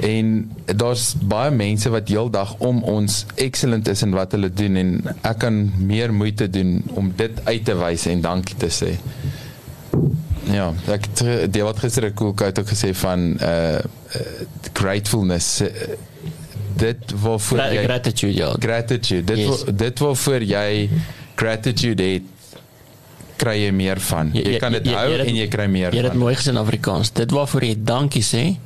En 0.00 0.50
daar's 0.64 1.14
baie 1.20 1.50
mense 1.50 1.90
wat 1.90 2.08
heeldag 2.08 2.54
om 2.58 2.82
ons 2.82 3.24
excellent 3.34 3.88
is 3.88 4.02
in 4.02 4.14
wat 4.16 4.32
hulle 4.36 4.52
doen 4.52 4.76
en 4.76 4.90
ek 5.20 5.38
kan 5.38 5.72
meer 5.78 6.12
moeite 6.12 6.50
doen 6.50 6.82
om 6.94 7.12
dit 7.16 7.40
uit 7.44 7.64
te 7.64 7.76
wys 7.76 8.06
en 8.06 8.20
dankie 8.20 8.56
te 8.56 8.70
sê. 8.70 8.92
Ja, 10.52 10.72
ek 10.92 11.08
het 11.10 11.52
die 11.52 11.62
wat 11.62 11.78
gister 11.82 12.06
'n 12.06 12.14
cool 12.14 12.34
quote 12.34 12.60
ook 12.60 12.68
gesê 12.68 12.94
van 12.94 13.36
uh, 13.40 13.74
uh 13.74 13.80
gratefulness 14.72 15.60
uh, 15.60 15.66
dit 16.76 17.12
waarvoor 17.20 17.58
jy 17.58 17.82
gratitude 17.84 18.34
ja. 18.34 18.54
gratitude 18.58 19.24
dit 19.24 19.38
Yes. 19.38 19.46
yes. 19.46 19.76
dit 19.76 19.98
waarvoor 19.98 20.42
jy 20.42 20.90
gratitude 21.36 22.02
het 22.02 22.22
kry 23.36 23.58
jy 23.66 23.72
meer 23.76 24.00
van 24.00 24.30
jy, 24.32 24.42
jy 24.54 24.58
kan 24.62 24.72
dit 24.72 24.86
hou 24.88 25.10
het- 25.12 25.26
en 25.28 25.36
jy 25.36 25.48
kry 25.52 25.66
meer 25.68 25.90
Jy 25.92 26.00
het 26.00 26.06
dit 26.08 26.12
van 26.12 26.18
mooi 26.24 26.34
gesê 26.34 26.48
in 26.54 26.56
Afrikaans. 26.56 27.12
Dit 27.12 27.30
waarvoor 27.36 27.64
jy 27.64 27.74
dankie 27.84 28.22
sê, 28.24 28.56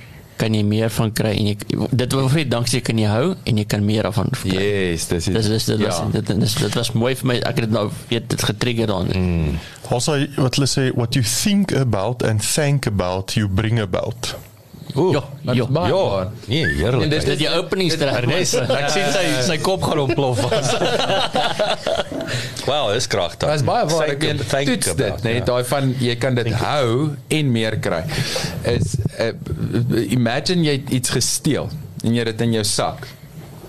kan 0.41 0.55
jy 0.55 0.63
meer 0.65 0.89
van 0.91 1.11
kry 1.13 1.33
en 1.37 1.47
jy 1.51 1.57
dit 1.93 2.13
waarvoor 2.13 2.39
jy 2.39 2.45
dankie 2.49 2.79
sê 2.79 2.83
kan 2.83 2.97
jy 2.99 3.09
hou 3.11 3.35
en 3.45 3.57
jy 3.59 3.65
kan 3.69 3.83
meer 3.85 4.03
daarvan 4.07 4.31
kry. 4.31 4.55
yes 4.55 5.09
dis 5.09 5.25
Dis 5.25 5.49
dis 5.49 5.65
dit 5.67 5.81
was 5.83 5.99
ja. 5.99 6.07
dit, 6.13 6.27
dit, 6.27 6.59
dit 6.61 6.75
was 6.75 6.93
mooi 6.93 7.15
vir 7.15 7.27
my. 7.27 7.35
Ek 7.41 7.47
het 7.61 7.67
dit 7.67 7.71
nou 7.71 7.91
weet 8.09 8.29
dit 8.31 8.43
getrigger 8.43 8.87
dan. 8.87 9.11
Mm. 9.15 9.59
Also 9.91 10.13
wat 10.37 10.55
hulle 10.57 10.67
sê 10.71 10.95
what 10.95 11.15
you 11.15 11.25
think 11.25 11.73
about 11.77 12.23
and 12.23 12.41
think 12.55 12.87
about 12.87 13.35
you 13.35 13.49
bring 13.49 13.81
about. 13.81 14.37
Ooh. 14.97 15.13
Ja, 15.13 15.23
ja. 15.55 15.67
baie 15.67 15.89
Ja, 15.93 16.03
waar. 16.11 16.29
nee, 16.47 16.65
heerlik. 16.67 17.03
En 17.03 17.11
dis- 17.13 17.25
Dit 17.25 17.39
die 17.39 17.49
openingstrek. 17.51 18.15
Ernest, 18.23 18.55
ek 18.81 18.89
sien 18.91 19.09
sy 19.15 19.25
sy 19.53 19.59
kop 19.63 19.83
gaan 19.87 19.99
ontplof. 20.07 20.41
Wow, 22.67 22.93
dis 22.95 23.07
kragtig. 23.11 23.49
Dit 23.49 23.57
is 23.61 23.65
baie 23.67 23.87
waar 23.89 24.11
ek 24.13 24.23
meen 24.23 24.39
toets 24.39 24.93
dit 24.95 25.25
ja. 25.25 25.41
daai 25.49 25.65
van 25.67 25.89
jy 25.99 26.15
kan 26.21 26.37
dit 26.37 26.51
hou 26.61 26.91
en 27.33 27.49
meer 27.53 27.79
kry 27.83 28.03
is 28.71 28.93
uh, 29.19 29.31
imagine 30.13 30.63
jy 30.69 30.75
het 30.77 30.93
iets 31.01 31.15
gesteel 31.17 31.71
en 32.05 32.13
jy 32.15 32.21
het 32.23 32.31
dit 32.35 32.45
in 32.47 32.53
jou 32.61 32.65
sak 32.69 33.09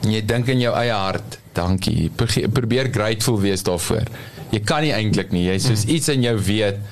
en 0.04 0.12
jy 0.14 0.22
dink 0.28 0.52
in 0.54 0.62
jou 0.62 0.74
eie 0.78 0.94
hart 0.94 1.40
dankie 1.58 2.10
probeer 2.18 2.92
grateful 2.94 3.40
wees 3.42 3.64
daarvoor 3.68 4.12
jy 4.54 4.62
kan 4.68 4.84
nie 4.86 4.94
eintlik 4.96 5.32
nie 5.34 5.48
jy 5.48 5.58
soos 5.64 5.88
iets 5.90 6.12
in 6.14 6.28
jou 6.28 6.36
weet 6.52 6.84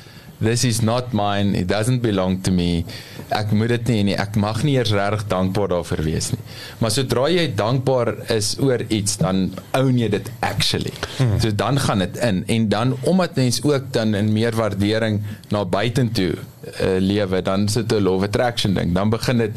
this 0.42 0.64
is 0.64 0.82
not 0.82 1.14
mine. 1.14 1.56
It 1.56 1.68
doesn't 1.68 2.02
belong 2.02 2.42
to 2.44 2.52
me. 2.52 2.86
Ek 3.30 3.52
moet 3.52 3.74
dit 3.76 3.92
nie 3.92 4.04
nie. 4.10 4.16
Ek 4.18 4.38
mag 4.40 4.62
nie 4.66 4.78
eers 4.80 4.92
regtig 4.96 5.28
dankbaar 5.32 5.74
daarvoor 5.74 6.04
wees 6.06 6.32
nie. 6.34 6.42
Maar 6.82 6.94
sodra 6.96 7.28
jy 7.30 7.46
dankbaar 7.60 8.14
is 8.36 8.56
oor 8.64 8.84
iets 8.88 9.20
dan 9.22 9.50
own 9.78 10.00
jy 10.00 10.10
dit 10.16 10.32
actually. 10.46 10.94
Hmm. 11.18 11.38
so 11.44 11.52
dan 11.52 11.80
gaan 11.80 12.06
dit 12.06 12.18
in. 12.26 12.44
En 12.48 12.70
dan 12.72 12.96
omdat 13.04 13.36
mens 13.36 13.62
ook 13.64 13.92
dan 13.96 14.16
in 14.16 14.32
meer 14.34 14.56
waardering 14.56 15.22
na 15.52 15.66
buitentoe 15.66 16.32
uh, 16.36 16.96
lewe 17.00 17.42
dan 17.42 17.68
sit 17.68 17.92
'n 17.92 18.08
of 18.08 18.24
attraction 18.24 18.74
ding. 18.74 18.96
Dan 18.96 19.10
begin 19.10 19.38
dit 19.38 19.52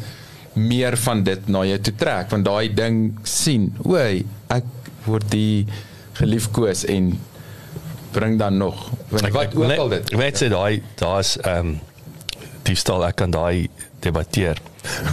meer 0.53 0.97
van 0.97 1.23
dit 1.23 1.47
na 1.47 1.63
jou 1.65 1.79
toe 1.79 1.95
trek. 1.95 2.29
Want 2.29 2.45
daai 2.45 2.73
ding 2.73 3.17
sien 3.23 3.73
oei 3.87 4.25
ek 4.47 4.65
word 5.05 5.31
die 5.31 5.65
geliefkoes 6.13 6.85
en 6.85 7.15
bring 8.13 8.37
dan 8.39 8.57
nog 8.61 8.87
want 9.09 9.33
wat 9.35 9.55
ook 9.57 9.77
al 9.85 9.89
dit 9.97 10.13
Ek 10.13 10.19
weet 10.21 10.39
sê 10.43 10.49
daai 10.53 10.81
daar's 11.01 11.35
ehm 11.41 11.75
diefstal 12.63 13.03
ek 13.03 13.17
kan 13.19 13.31
daai 13.33 13.67
debatteer. 14.03 14.59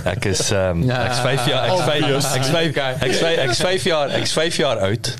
Ek 0.07 0.25
is 0.31 0.51
ehm 0.55 0.83
um, 0.83 0.87
Ja. 0.91 1.01
ek's 1.09 1.19
5 1.25 1.47
jaar 1.51 1.67
ek's 1.71 1.83
5 1.83 2.03
Obvious. 2.03 2.29
ek's 2.37 2.51
5 2.55 2.79
ek's 3.09 3.19
5 3.25 3.43
ek's 3.47 3.61
5 3.67 3.85
jaar 3.91 4.15
ek's 4.21 4.33
5 4.39 4.57
jaar 4.63 4.79
oud. 4.87 5.11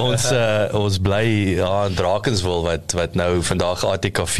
Ons 0.00 0.28
uh, 0.32 0.68
ons 0.76 0.98
bly 1.04 1.24
ja 1.58 1.72
in 1.88 1.96
Drakenswil 1.98 2.62
wat 2.68 2.92
wat 2.96 3.16
nou 3.20 3.30
vandag 3.44 3.84
ATKV 3.94 4.38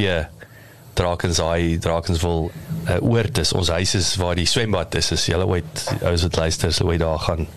Drakenshaai 0.95 1.79
Drakenswil 1.83 2.51
uh, 2.89 2.99
oord 3.03 3.39
is. 3.43 3.53
Ons 3.57 3.69
huis 3.75 3.95
is 3.99 4.13
waar 4.21 4.37
die 4.39 4.47
swembad 4.47 4.95
is. 5.01 5.11
As 5.17 5.25
jy 5.27 5.41
ooit 5.43 5.87
ouers 6.03 6.23
wat 6.29 6.37
luister, 6.45 6.73
sou 6.77 6.93
jy 6.93 6.99
daar 7.03 7.19
gaan. 7.25 7.49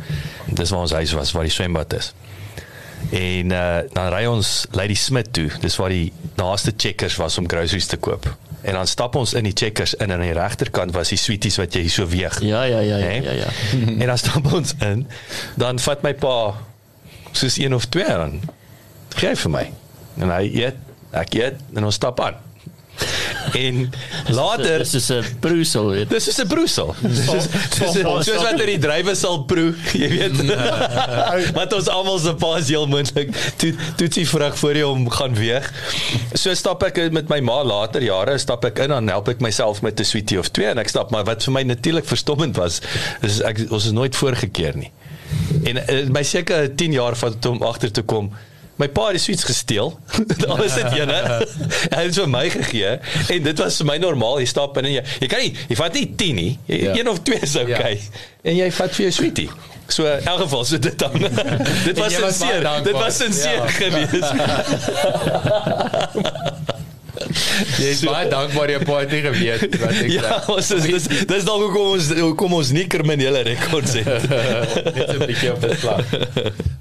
Dis 0.57 0.71
waar 0.74 0.88
ons 0.88 0.95
huis 0.97 1.13
was 1.19 1.31
waar 1.38 1.45
die 1.45 1.53
swembad 1.53 1.93
is. 2.00 2.13
En 3.12 3.51
uh, 3.51 3.77
dan 3.94 4.10
ry 4.12 4.25
ons 4.27 4.66
Lady 4.72 4.96
Smith 4.96 5.34
toe. 5.34 5.48
Dis 5.63 5.75
waar 5.80 5.94
die 5.94 6.12
naaste 6.36 6.74
Checkers 6.77 7.16
was 7.16 7.38
om 7.38 7.48
groceries 7.50 7.88
te 7.88 7.98
koop. 7.98 8.27
En 8.62 8.74
dan 8.74 8.88
stap 8.88 9.16
ons 9.16 9.34
in 9.38 9.46
die 9.48 9.54
Checkers 9.56 9.94
in 9.94 10.10
en 10.10 10.18
aan 10.18 10.25
die 10.25 10.34
regterkant 10.36 10.92
was 10.96 11.13
die 11.13 11.20
sweeties 11.22 11.56
wat 11.62 11.75
jy 11.77 11.86
so 11.92 12.08
weeg. 12.12 12.39
Ja 12.44 12.63
ja 12.63 12.80
ja 12.80 12.98
ja 12.98 13.06
Hè? 13.06 13.20
ja. 13.24 13.32
ja. 13.32 13.51
en 14.01 14.08
dan 14.08 14.18
stap 14.18 14.54
ons 14.54 14.74
in. 14.84 15.06
Dan 15.56 15.80
vat 15.80 16.04
my 16.04 16.13
pa 16.13 16.36
soos 17.32 17.58
een 17.58 17.74
of 17.77 17.86
twee. 17.94 18.18
Gee 19.16 19.30
hy 19.30 19.36
vir 19.36 19.54
my. 19.54 19.66
En 20.18 20.34
hy 20.34 20.44
eet, 20.66 20.84
ek 21.16 21.38
eet 21.38 21.63
en 21.75 21.88
ons 21.88 21.96
stap 21.96 22.20
aan. 22.25 22.47
En 23.54 23.89
later 24.30 24.77
Dis 24.80 24.94
is 24.94 25.10
'n 25.10 25.39
broesel 25.39 25.89
weet. 25.89 26.10
Dis 26.10 26.27
is 26.27 26.38
'n 26.42 26.48
broesel. 26.48 26.96
Dis 27.01 27.20
is 27.20 27.46
is 27.80 28.25
soos 28.25 28.42
wat 28.44 28.60
in 28.60 28.66
die 28.66 28.80
drywe 28.80 29.16
sal 29.16 29.44
proe, 29.44 29.74
jy 29.94 30.10
weet. 30.10 30.36
Want 31.58 31.74
ons 31.74 31.88
almal 31.88 32.20
se 32.20 32.34
paas 32.36 32.68
heel 32.68 32.88
moontlik 32.88 33.32
toe 33.56 33.74
toetsie 33.96 34.27
vrug 34.27 34.58
voor 34.58 34.75
jy 34.75 34.84
hom 34.84 35.10
gaan 35.10 35.36
weeg. 35.36 35.72
So 36.34 36.54
stap 36.54 36.84
ek 36.84 37.12
met 37.12 37.30
my 37.30 37.39
ma 37.39 37.63
later 37.63 38.04
jare 38.04 38.38
stap 38.38 38.66
ek 38.66 38.80
in 38.80 38.89
dan 38.89 39.08
help 39.08 39.30
ek 39.30 39.39
myself 39.39 39.82
met 39.82 40.00
'n 40.00 40.06
sweetie 40.06 40.39
of 40.39 40.50
twee 40.50 40.68
en 40.68 40.77
ek 40.77 40.89
stap 40.89 41.12
maar 41.12 41.24
wat 41.24 41.44
vir 41.44 41.54
my 41.54 41.63
natuurlik 41.63 42.06
verstommend 42.06 42.56
was 42.56 42.82
is 43.22 43.42
ek 43.42 43.66
ons 43.70 43.86
is 43.86 43.92
nooit 43.92 44.16
voorgekeer 44.16 44.77
nie. 44.77 44.92
En 45.63 45.77
uh, 45.77 46.10
my 46.10 46.24
seker 46.24 46.75
10 46.75 46.92
jaar 46.92 47.16
van 47.16 47.39
toe 47.39 47.51
om 47.51 47.63
agter 47.63 47.92
te 47.92 48.01
kom 48.01 48.32
My 48.77 48.88
pa 48.93 49.07
het 49.12 49.22
sweets 49.22 49.43
gesteel. 49.48 50.00
Alles 50.53 50.75
het 50.77 50.91
ene. 50.93 51.17
Hy 51.17 52.01
het 52.03 52.12
dit 52.12 52.15
vir 52.22 52.29
my 52.29 52.43
gegee 52.53 52.91
en 53.34 53.43
dit 53.48 53.57
was 53.63 53.77
vir 53.81 53.86
my 53.89 53.98
normaal. 54.03 54.38
Jy 54.43 54.46
stap 54.51 54.77
in 54.77 54.86
en 54.86 54.93
jy 55.00 55.03
jy 55.24 55.27
kan 55.31 55.39
nie 55.41 55.53
jy 55.72 55.75
vat 55.79 55.93
nie 55.98 56.05
10 56.19 56.36
nie. 56.41 56.51
Jy, 56.69 56.77
Ja. 56.88 56.93
Een 57.00 57.10
of 57.10 57.19
twee 57.25 57.39
is 57.41 57.55
okay. 57.57 57.96
Ja. 57.98 58.22
En 58.51 58.55
jy 58.60 58.69
vat 58.72 58.93
vir 58.96 59.07
jou 59.07 59.12
sweetie. 59.17 59.50
So 59.89 60.03
in 60.05 60.25
elk 60.27 60.41
geval 60.46 60.65
so 60.67 60.77
dit 60.79 61.00
dan. 61.00 61.12
dit 61.88 61.98
was 61.98 62.13
sinseer. 62.13 62.67
Dit 62.84 62.93
was 62.93 63.17
sinseer 63.17 63.63
Ja. 63.63 63.67
geweest. 63.81 64.34
jy 67.77 67.89
is 67.91 68.03
baie 68.05 68.29
dankbaar 68.31 68.74
jy 68.74 68.79
pa 68.86 69.00
het 69.03 69.12
nie 69.15 69.21
geweet 69.25 69.77
wat 69.81 70.00
ek 70.01 70.12
Ja, 70.12 70.39
ons 70.53 70.71
is 70.77 70.88
dis 70.88 71.07
dis 71.29 71.47
dalk 71.47 71.65
hoekom 71.67 71.93
ons 71.97 72.12
hoekom 72.19 72.57
ons 72.59 72.71
nie 72.75 72.88
kriminele 72.91 73.43
rekords 73.47 73.97
het. 74.00 74.29
net 74.97 75.13
'n 75.15 75.25
bietjie 75.25 75.51
op 75.53 75.62
dit 75.62 75.77
vlak. 75.83 76.05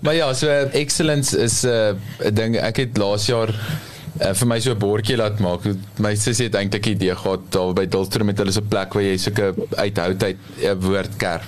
Maar 0.01 0.15
ja, 0.15 0.33
so 0.35 0.49
excellence 0.73 1.37
is 1.39 1.63
'n 1.65 1.69
uh, 1.69 2.33
ding 2.33 2.57
ek 2.57 2.77
het 2.85 2.99
laas 3.01 3.27
jaar 3.27 3.53
uh, 3.53 4.33
vir 4.33 4.47
my 4.49 4.59
so 4.61 4.73
'n 4.73 4.79
bordjie 4.79 5.17
laat 5.17 5.41
maak. 5.41 5.67
My 5.99 6.15
sussie 6.15 6.49
het 6.49 6.55
eintlik 6.55 6.87
'n 6.87 6.97
idee 6.97 7.15
gehad 7.15 7.51
daar 7.51 7.73
by 7.73 7.87
Dulstrom 7.87 8.27
met 8.27 8.39
hulle 8.39 8.53
so 8.53 8.61
'n 8.61 8.69
plek 8.69 8.95
waar 8.95 9.03
jy 9.03 9.17
sulke 9.17 9.55
uithoud 9.77 10.23
uit 10.23 10.39
'n 10.63 10.81
woord 10.81 11.17
kerf. 11.17 11.47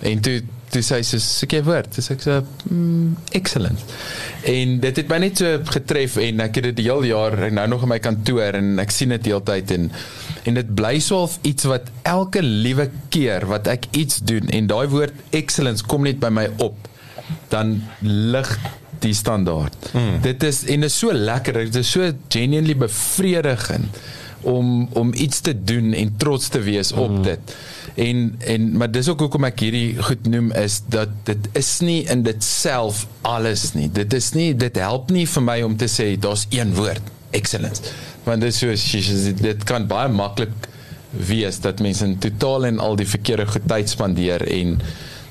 En 0.00 0.20
toe 0.20 0.42
toe 0.72 0.82
sê 0.84 1.00
sy 1.00 1.18
so 1.18 1.24
sulke 1.24 1.60
woord, 1.66 1.94
dis 1.96 2.10
ek 2.12 2.24
so 2.24 2.40
mm, 2.68 3.14
excellent. 3.38 3.82
En 4.48 4.76
dit 4.82 5.00
het 5.00 5.10
my 5.10 5.20
net 5.22 5.40
so 5.40 5.54
getref 5.72 6.18
en 6.22 6.44
ek 6.44 6.60
het 6.60 6.68
dit 6.70 6.80
die 6.82 6.88
hele 6.90 7.10
jaar 7.10 7.36
en 7.48 7.56
nou 7.60 7.66
nog 7.74 7.86
in 7.86 7.92
my 7.94 8.00
kantoor 8.04 8.58
en 8.60 8.74
ek 8.82 8.92
sien 8.94 9.14
dit 9.16 9.30
heeltyd 9.32 9.72
en 9.76 9.88
en 10.48 10.60
dit 10.60 10.74
bly 10.78 10.96
so 11.04 11.22
half 11.24 11.38
iets 11.48 11.66
wat 11.68 11.88
elke 12.08 12.42
liewe 12.44 12.88
keer 13.12 13.44
wat 13.50 13.68
ek 13.68 13.88
iets 13.98 14.22
doen 14.28 14.48
en 14.54 14.68
daai 14.70 14.86
woord 14.92 15.34
excellence 15.36 15.84
kom 15.84 16.06
net 16.08 16.20
by 16.22 16.30
my 16.32 16.46
op 16.64 16.88
dan 17.52 17.78
lig 18.04 18.52
die 19.02 19.14
standaard. 19.14 19.90
Mm. 19.92 20.20
Dit 20.24 20.42
is 20.42 20.62
en 20.66 20.86
dit 20.86 20.90
is 20.90 20.98
so 20.98 21.12
lekker, 21.14 21.60
dit 21.68 21.80
is 21.80 21.90
so 21.90 22.12
genuinely 22.32 22.76
bevredigend 22.76 24.00
om 24.46 24.88
om 24.98 25.12
iets 25.14 25.40
te 25.40 25.54
doen 25.64 25.92
en 25.92 26.14
trots 26.16 26.48
te 26.48 26.60
wees 26.60 26.92
op 26.92 27.10
mm. 27.10 27.22
dit. 27.22 27.56
En 27.98 28.34
en 28.38 28.66
maar 28.78 28.90
dis 28.94 29.08
ook 29.10 29.24
hoekom 29.26 29.48
ek 29.48 29.64
hierdie 29.66 30.02
goed 30.06 30.28
noem 30.30 30.52
is 30.60 30.78
dat 30.86 31.10
dit 31.26 31.48
is 31.58 31.70
nie 31.82 32.04
in 32.12 32.22
dit 32.22 32.44
self 32.44 33.06
alles 33.26 33.72
nie. 33.74 33.88
Dit 33.90 34.14
is 34.14 34.30
nie 34.38 34.52
dit 34.54 34.78
help 34.78 35.10
nie 35.14 35.26
vir 35.26 35.44
my 35.44 35.58
om 35.66 35.74
te 35.80 35.90
sê 35.90 36.12
daar's 36.14 36.46
een 36.54 36.76
woord, 36.78 37.02
excellence. 37.34 37.90
Want 38.26 38.46
dit 38.46 38.54
is 38.54 38.86
so 38.86 39.34
dit 39.42 39.64
kan 39.66 39.88
baie 39.90 40.12
maklik 40.14 40.68
wees 41.10 41.58
dat 41.64 41.80
mense 41.82 42.04
in 42.04 42.18
totaal 42.22 42.68
en 42.68 42.78
al 42.84 42.98
die 43.00 43.08
verkeerde 43.08 43.48
goed 43.48 43.66
tyd 43.66 43.90
spandeer 43.90 44.44
en 44.46 44.78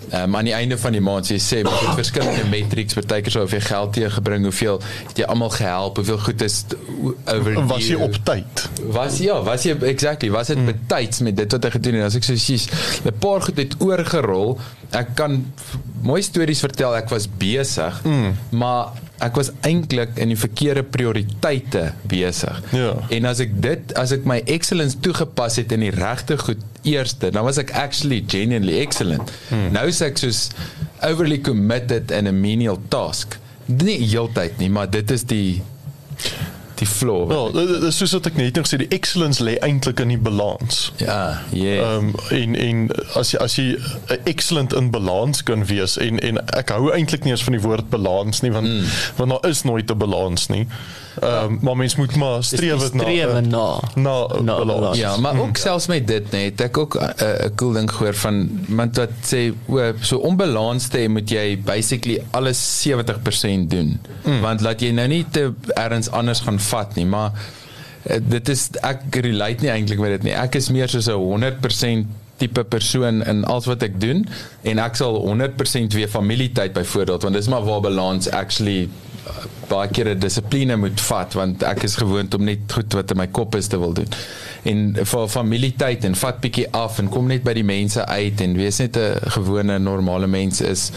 Um, 0.07 0.35
aan 0.39 0.47
die 0.47 0.53
einde 0.55 0.77
van 0.79 0.95
die 0.95 1.01
maand 1.03 1.27
jy 1.27 1.35
sê 1.41 1.57
met 1.67 1.81
verskillende 1.97 2.45
metrics 2.47 2.95
partykeer 2.95 3.33
sou 3.33 3.41
of 3.43 3.51
jy 3.51 3.59
geld 3.65 3.89
teë 3.97 4.11
gebring 4.15 4.45
hoeveel 4.47 4.77
het 5.09 5.19
jy 5.19 5.25
almal 5.27 5.51
gehelp 5.51 5.99
hoeveel 5.99 6.21
goed 6.23 6.43
is 6.45 6.61
over 7.33 7.57
was 7.67 7.89
jy 7.89 7.97
op 8.05 8.15
tyd 8.29 8.63
was 8.95 9.17
ja 9.19 9.35
was 9.43 9.65
jy 9.67 9.75
exactly 9.89 10.29
was 10.31 10.53
dit 10.53 10.61
mm. 10.61 10.71
betyds 10.71 11.19
met 11.27 11.35
dit 11.35 11.57
wat 11.57 11.67
hy 11.67 11.73
gedoen 11.75 11.99
het 11.99 12.07
as 12.07 12.15
ek 12.21 12.27
so 12.29 12.39
sies 12.39 12.69
'n 13.03 13.15
paar 13.19 13.43
goed 13.49 13.59
het 13.59 13.75
oorgerol 13.83 14.55
ek 14.95 15.11
kan 15.19 15.41
mooi 16.07 16.21
stories 16.23 16.63
vertel 16.63 16.95
ek 16.95 17.11
was 17.11 17.27
besig 17.27 17.99
mm. 18.07 18.31
maar 18.63 18.95
ek 19.23 19.37
was 19.39 19.49
eintlik 19.65 20.17
in 20.21 20.29
die 20.29 20.37
verkeerde 20.37 20.83
prioriteite 20.83 21.91
besig. 22.09 22.59
Ja. 22.75 22.93
En 23.13 23.29
as 23.29 23.41
ek 23.43 23.55
dit 23.63 23.93
as 23.97 24.13
ek 24.15 24.27
my 24.29 24.39
excellence 24.45 24.99
toegepas 25.01 25.57
het 25.61 25.73
in 25.73 25.85
die 25.87 25.93
regte 25.93 26.37
goed 26.41 26.61
eerste, 26.87 27.31
dan 27.33 27.47
was 27.47 27.59
ek 27.61 27.73
actually 27.77 28.21
genuinely 28.29 28.79
excellent. 28.81 29.31
Hmm. 29.49 29.71
Nou 29.75 29.87
is 29.89 30.03
ek 30.05 30.21
soos 30.21 30.47
overly 31.05 31.39
committed 31.41 32.13
in 32.13 32.29
a 32.29 32.35
menial 32.35 32.79
task. 32.93 33.39
Nie 33.67 33.97
heeltyd 34.05 34.61
nie, 34.61 34.69
maar 34.71 34.89
dit 34.91 35.11
is 35.11 35.25
die 35.27 35.61
die 36.77 36.87
flow. 36.87 37.27
Wel, 37.27 37.51
dit 37.51 37.83
is 37.89 37.97
soos 37.97 38.13
wat 38.17 38.29
ek 38.31 38.37
net 38.39 38.57
gesê 38.57 38.79
die 38.81 38.89
excellence 38.95 39.43
lê 39.43 39.57
eintlik 39.65 39.99
in 40.03 40.13
die 40.13 40.21
balans. 40.21 40.91
Ja, 41.01 41.41
ja. 41.55 41.75
Ehm 41.83 42.13
en 42.33 42.55
en 42.55 42.85
as 43.19 43.33
jy 43.33 43.41
as 43.43 43.57
jy 43.59 43.67
excellent 44.29 44.73
in 44.77 44.91
balans 44.91 45.43
kan 45.43 45.65
wees 45.69 45.97
en 46.01 46.19
en 46.19 46.41
ek 46.57 46.73
hou 46.75 46.91
eintlik 46.93 47.25
nie 47.25 47.35
eens 47.35 47.43
van 47.43 47.57
die 47.57 47.63
woord 47.63 47.89
balans 47.93 48.41
nie 48.45 48.53
want 48.53 48.67
mm. 48.67 48.95
want 49.19 49.35
daar 49.35 49.51
is 49.51 49.63
nooit 49.63 49.91
'n 49.91 49.97
balans 49.97 50.47
nie. 50.53 50.65
Ehm 51.19 51.43
um, 51.43 51.57
maar 51.61 51.77
mens 51.77 51.95
moet 51.95 52.15
maar 52.15 52.43
streef 52.43 52.93
na 52.93 53.03
streef 53.03 53.41
na 53.41 53.79
na, 53.95 54.27
na 54.41 54.55
balans. 54.65 54.97
Ja, 54.97 55.17
maar 55.17 55.39
ook 55.39 55.57
selfs 55.57 55.87
met 55.87 56.07
dit 56.07 56.31
net 56.31 56.61
ek 56.61 56.77
ook 56.77 56.95
'n 56.95 57.23
uh, 57.23 57.49
cool 57.55 57.73
ding 57.73 57.91
gehoor 57.91 58.13
van 58.15 58.49
want 58.67 58.95
wat 58.97 59.09
sê 59.25 59.53
o 59.65 59.93
so 60.01 60.17
onbalans 60.17 60.87
te 60.87 61.07
moet 61.07 61.29
jy 61.29 61.61
basically 61.65 62.21
alles 62.31 62.87
70% 62.87 63.67
doen. 63.67 63.99
Mm. 64.23 64.41
Want 64.41 64.61
laat 64.61 64.81
jy 64.81 64.91
nou 64.91 65.07
nie 65.07 65.25
te 65.31 65.53
erns 65.73 66.09
anders 66.11 66.39
gaan 66.39 66.59
vat 66.71 66.95
nie, 66.95 67.05
maar 67.05 67.31
uh, 67.33 68.19
dit 68.21 68.49
is 68.53 68.69
ek 68.81 69.19
relate 69.25 69.65
nie 69.65 69.73
eintlik 69.73 69.99
met 70.03 70.17
dit 70.17 70.29
nie. 70.29 70.37
Ek 70.37 70.55
is 70.59 70.71
meer 70.73 70.91
soos 70.91 71.09
'n 71.11 71.19
100% 71.19 72.07
tipe 72.37 72.63
persoon 72.69 73.23
in 73.25 73.43
alles 73.49 73.65
wat 73.65 73.83
ek 73.83 73.99
doen 74.01 74.25
en 74.69 74.79
ek 74.79 74.95
sal 74.99 75.17
100% 75.23 75.97
weer 75.97 76.07
familietyd 76.07 76.73
byvoorbeeld 76.73 77.25
want 77.25 77.35
dis 77.35 77.49
maar 77.49 77.65
waar 77.65 77.81
balans 77.81 78.29
actually 78.29 78.89
baie 79.67 79.89
keer 79.91 80.09
'n 80.13 80.19
dissipline 80.19 80.75
moet 80.75 81.01
vat 81.01 81.33
want 81.33 81.63
ek 81.63 81.83
is 81.83 81.95
gewoond 81.95 82.33
om 82.33 82.43
net 82.43 82.71
goed 82.71 82.93
wat 82.93 83.11
in 83.11 83.17
my 83.17 83.27
kop 83.27 83.55
is 83.55 83.67
te 83.67 83.79
wil 83.79 83.93
doen. 83.93 84.07
En 84.63 84.95
vir 85.03 85.27
familietyd 85.27 86.03
en 86.03 86.15
vat 86.15 86.39
bietjie 86.39 86.67
af 86.71 86.99
en 86.99 87.09
kom 87.09 87.27
net 87.27 87.43
by 87.43 87.53
die 87.53 87.67
mense 87.67 88.05
uit 88.05 88.41
en 88.41 88.55
wees 88.57 88.79
net 88.79 88.97
'n 88.97 89.31
gewone 89.35 89.79
normale 89.79 90.27
mens 90.27 90.61
is 90.61 90.91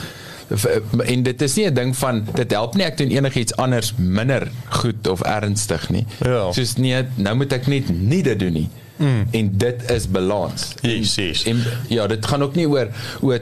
en 1.05 1.23
dit 1.23 1.43
is 1.43 1.55
nie 1.55 1.67
'n 1.67 1.75
ding 1.75 1.97
van 1.97 2.27
dit 2.35 2.51
help 2.51 2.75
nie 2.75 2.85
ek 2.85 2.97
doen 2.99 3.11
enigiets 3.11 3.57
anders 3.57 3.93
minder 3.97 4.51
goed 4.69 5.07
of 5.07 5.21
ernstig 5.21 5.91
nie. 5.91 6.07
Ja. 6.21 6.53
Soos 6.53 6.77
nee, 6.77 7.03
nou 7.15 7.37
moet 7.37 7.53
ek 7.53 7.67
net 7.67 7.89
nie 7.89 8.23
dit 8.23 8.39
doen 8.39 8.53
nie. 8.53 8.69
Mm. 8.97 9.27
En 9.31 9.51
dit 9.57 9.91
is 9.91 10.11
balans. 10.11 10.75
Yes, 10.83 11.15
yes. 11.15 11.45
En, 11.45 11.63
ja, 11.89 12.07
dit 12.07 12.27
gaan 12.27 12.43
ook 12.43 12.55
nie 12.55 12.69
oor 12.69 12.89
oor 13.21 13.41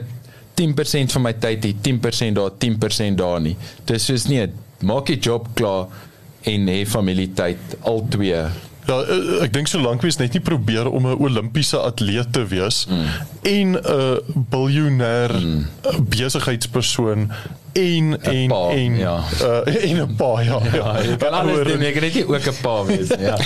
10% 0.53 1.11
van 1.11 1.21
my 1.21 1.33
tyd 1.33 1.63
hier, 1.63 1.75
10% 1.81 2.33
daar, 2.33 2.51
10% 2.57 3.15
daar 3.15 3.41
nie. 3.41 3.55
Dis 3.85 4.05
soos 4.05 4.27
nie 4.27 4.47
maak 4.79 5.09
jy 5.09 5.17
job 5.19 5.47
klaar 5.53 5.87
en 6.47 6.67
hê 6.71 6.85
familietyd 6.87 7.79
al 7.81 8.05
twee 8.09 8.43
Ja, 8.89 8.97
eh, 9.05 9.43
ek 9.45 9.53
dink 9.53 9.69
solank 9.69 10.01
mens 10.01 10.17
net 10.17 10.33
nie 10.33 10.41
probeer 10.41 10.89
om 10.89 11.05
'n 11.07 11.19
Olimpiese 11.21 11.77
atleet 11.77 12.33
te 12.33 12.45
wees 12.49 12.87
mm. 12.89 13.05
en 13.41 13.77
'n 13.77 14.45
biljoenêr 14.49 15.31
mm. 15.37 15.65
besigheidspersoon 16.09 17.31
en 17.73 18.21
en 18.21 18.47
pa, 18.47 18.69
en 18.69 18.97
ja. 18.97 19.23
uh, 19.41 19.89
en 19.89 20.01
'n 20.01 20.15
pa 20.15 20.41
ja. 20.49 20.59
ja 20.73 21.01
jy 21.05 21.17
kan 21.17 21.33
alles 21.33 21.67
doen, 21.67 21.81
jy 21.81 21.91
kan 21.91 22.01
net 22.01 22.13
nie 22.13 22.25
ook 22.25 22.45
'n 22.49 22.57
pa 22.61 22.83
wees 22.85 23.07
ja. 23.19 23.37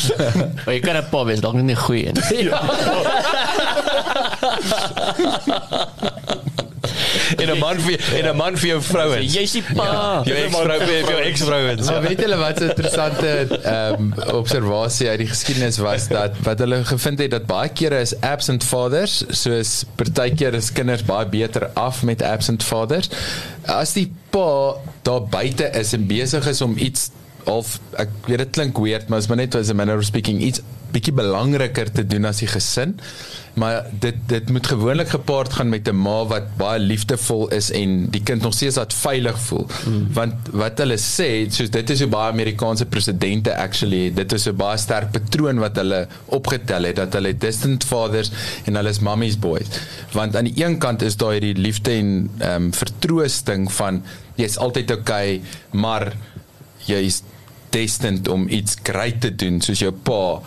maar 0.64 0.74
jy 0.74 0.80
kan 0.80 0.96
'n 0.96 1.08
pa 1.10 1.24
wees, 1.24 1.40
dalk 1.40 1.54
nie 1.54 1.76
goeie 1.76 2.12
nie. 2.12 2.48
Ja. 2.50 2.60
En 7.36 7.50
'n 7.50 7.58
man 7.58 7.80
vir 7.80 8.00
en 8.18 8.28
'n 8.30 8.36
man 8.36 8.56
vir 8.56 8.68
jou 8.68 8.82
vrouens. 8.82 9.34
Jy's 9.34 9.52
die 9.52 9.62
pa. 9.62 9.84
Ja, 9.84 10.22
jou 10.24 10.36
eksvrou 10.36 10.78
vir 10.78 11.10
jou 11.10 11.20
eksvrouens. 11.30 11.86
Maar 11.90 12.02
weet 12.02 12.20
julle 12.20 12.36
wat 12.36 12.60
'n 12.60 12.68
interessante 12.68 13.28
ehm 13.62 13.94
um, 13.94 14.14
observasie 14.34 15.08
uit 15.08 15.18
die 15.18 15.28
geskiedenis 15.28 15.78
was 15.78 16.08
dat 16.08 16.32
wat 16.42 16.58
hulle 16.58 16.84
gevind 16.84 17.18
het 17.18 17.30
dat 17.30 17.46
baie 17.46 17.68
kere 17.68 18.00
is 18.00 18.14
absent 18.20 18.64
fathers 18.64 19.24
soos 19.28 19.84
partykeer 19.94 20.54
is 20.54 20.72
kinders 20.72 21.04
baie 21.04 21.26
beter 21.26 21.70
af 21.74 22.02
met 22.02 22.22
absent 22.22 22.62
fathers. 22.62 23.08
As 23.66 23.92
die 23.92 24.12
pa 24.30 24.74
daar 25.02 25.22
buite 25.22 25.70
is 25.72 25.92
en 25.92 26.06
besig 26.06 26.46
is 26.46 26.60
om 26.60 26.76
iets 26.76 27.10
of 27.44 27.78
ek 27.98 28.08
weet 28.26 28.38
dit 28.38 28.50
klink 28.50 28.78
weird 28.78 29.08
maar 29.08 29.18
is 29.18 29.26
maar 29.26 29.40
net 29.40 29.54
as 29.54 29.70
a 29.70 29.74
manner 29.74 29.96
of 29.96 30.04
speaking 30.04 30.42
iets 30.42 30.60
bietjie 30.92 31.14
belangriker 31.14 31.92
te 31.92 32.06
doen 32.06 32.24
as 32.24 32.42
die 32.42 32.50
gesin 32.50 32.96
maar 33.60 33.86
dit 33.90 34.14
dit 34.26 34.50
moet 34.50 34.66
gewoonlik 34.66 35.08
gepaard 35.08 35.52
gaan 35.52 35.68
met 35.68 35.88
'n 35.88 35.96
ma 35.96 36.26
wat 36.26 36.56
baie 36.56 36.78
liefdevol 36.78 37.48
is 37.48 37.70
en 37.70 38.10
die 38.10 38.22
kind 38.22 38.42
nog 38.42 38.54
steeds 38.54 38.74
dat 38.74 38.94
veilig 38.94 39.38
voel. 39.40 39.66
Mm. 39.86 40.06
Want 40.12 40.34
wat 40.50 40.78
hulle 40.78 40.96
sê, 40.96 41.50
soos 41.50 41.70
dit 41.70 41.90
is 41.90 42.00
hoe 42.00 42.08
baie 42.08 42.32
Amerikaanse 42.32 42.86
presidente 42.86 43.56
actually, 43.56 44.12
dit 44.14 44.32
is 44.32 44.46
'n 44.46 44.56
baie 44.56 44.78
sterk 44.78 45.10
patroon 45.10 45.58
wat 45.58 45.76
hulle 45.76 46.06
opgetel 46.24 46.82
het 46.82 46.96
dat 46.96 47.12
hulle 47.12 47.36
distant 47.36 47.84
fathers 47.84 48.30
en 48.64 48.74
hulle 48.74 48.88
is 48.88 49.00
mummy's 49.00 49.38
boys. 49.38 49.66
Want 50.12 50.36
aan 50.36 50.44
die 50.44 50.64
een 50.64 50.78
kant 50.78 51.02
is 51.02 51.16
daar 51.16 51.32
hierdie 51.32 51.54
liefde 51.58 51.90
en 51.90 52.30
ehm 52.38 52.62
um, 52.62 52.72
vertroosting 52.72 53.72
van 53.72 54.02
jy's 54.34 54.56
altyd 54.56 54.90
okay, 54.90 55.40
maar 55.70 56.12
jy's 56.76 57.22
destined 57.70 58.28
om 58.28 58.48
iets 58.48 58.76
great 58.82 59.20
te 59.20 59.34
doen 59.34 59.60
soos 59.60 59.78
jou 59.78 59.92
pa 59.92 60.40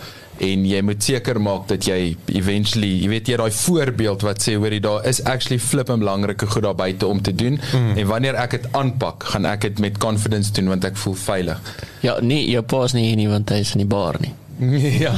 en 0.43 0.65
jy 0.67 0.81
moet 0.85 1.03
seker 1.03 1.39
maak 1.41 1.67
dat 1.71 1.87
jy 1.87 2.15
eventually, 2.35 2.91
jy 3.03 3.09
weet 3.11 3.31
jy 3.31 3.39
daai 3.39 3.55
voorbeeld 3.55 4.25
wat 4.27 4.43
sê 4.43 4.55
hoorie 4.59 4.81
daar 4.83 5.05
is 5.09 5.21
actually 5.23 5.59
flip 5.59 5.89
'n 5.89 6.03
belangrike 6.03 6.47
goed 6.47 6.63
daar 6.63 6.75
buite 6.75 7.07
om 7.07 7.21
te 7.21 7.35
doen 7.35 7.59
mm. 7.59 7.97
en 7.97 8.07
wanneer 8.07 8.35
ek 8.35 8.57
dit 8.57 8.67
aanpak, 8.71 9.23
gaan 9.33 9.45
ek 9.45 9.61
dit 9.61 9.79
met 9.79 9.97
confidence 9.97 10.51
doen 10.51 10.67
want 10.67 10.85
ek 10.85 10.97
voel 10.97 11.15
veilig. 11.15 11.59
Ja, 12.01 12.17
nee, 12.21 12.49
jou 12.49 12.63
pa 12.63 12.83
is 12.83 12.93
nie 12.93 13.07
hier 13.07 13.19
nie 13.19 13.29
want 13.29 13.49
hy 13.49 13.61
is 13.63 13.73
in 13.73 13.85
die 13.85 13.89
bar 13.89 14.19
nie. 14.19 14.33
ja. 15.05 15.13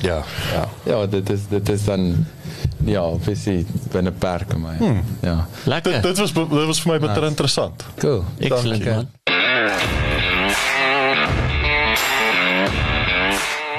Ja, 0.00 0.22
ja. 0.52 0.68
Ja, 0.84 1.06
dit 1.06 1.30
is 1.30 1.48
dit 1.48 1.68
is 1.68 1.84
dan 1.84 2.26
ja, 2.84 3.04
visie 3.20 3.66
binne 3.92 4.12
perke 4.12 4.58
maar. 4.58 4.76
Hmm. 4.78 5.02
Ja. 5.20 5.46
Lekker. 5.64 5.92
Dit, 5.92 6.02
dit 6.02 6.18
was 6.18 6.32
dit 6.32 6.66
was 6.66 6.80
vir 6.80 6.92
my 6.92 6.98
baie 6.98 7.14
nice. 7.14 7.30
interessant. 7.34 7.86
Cool. 7.98 8.24
Excellent 8.38 8.84
man. 8.84 10.05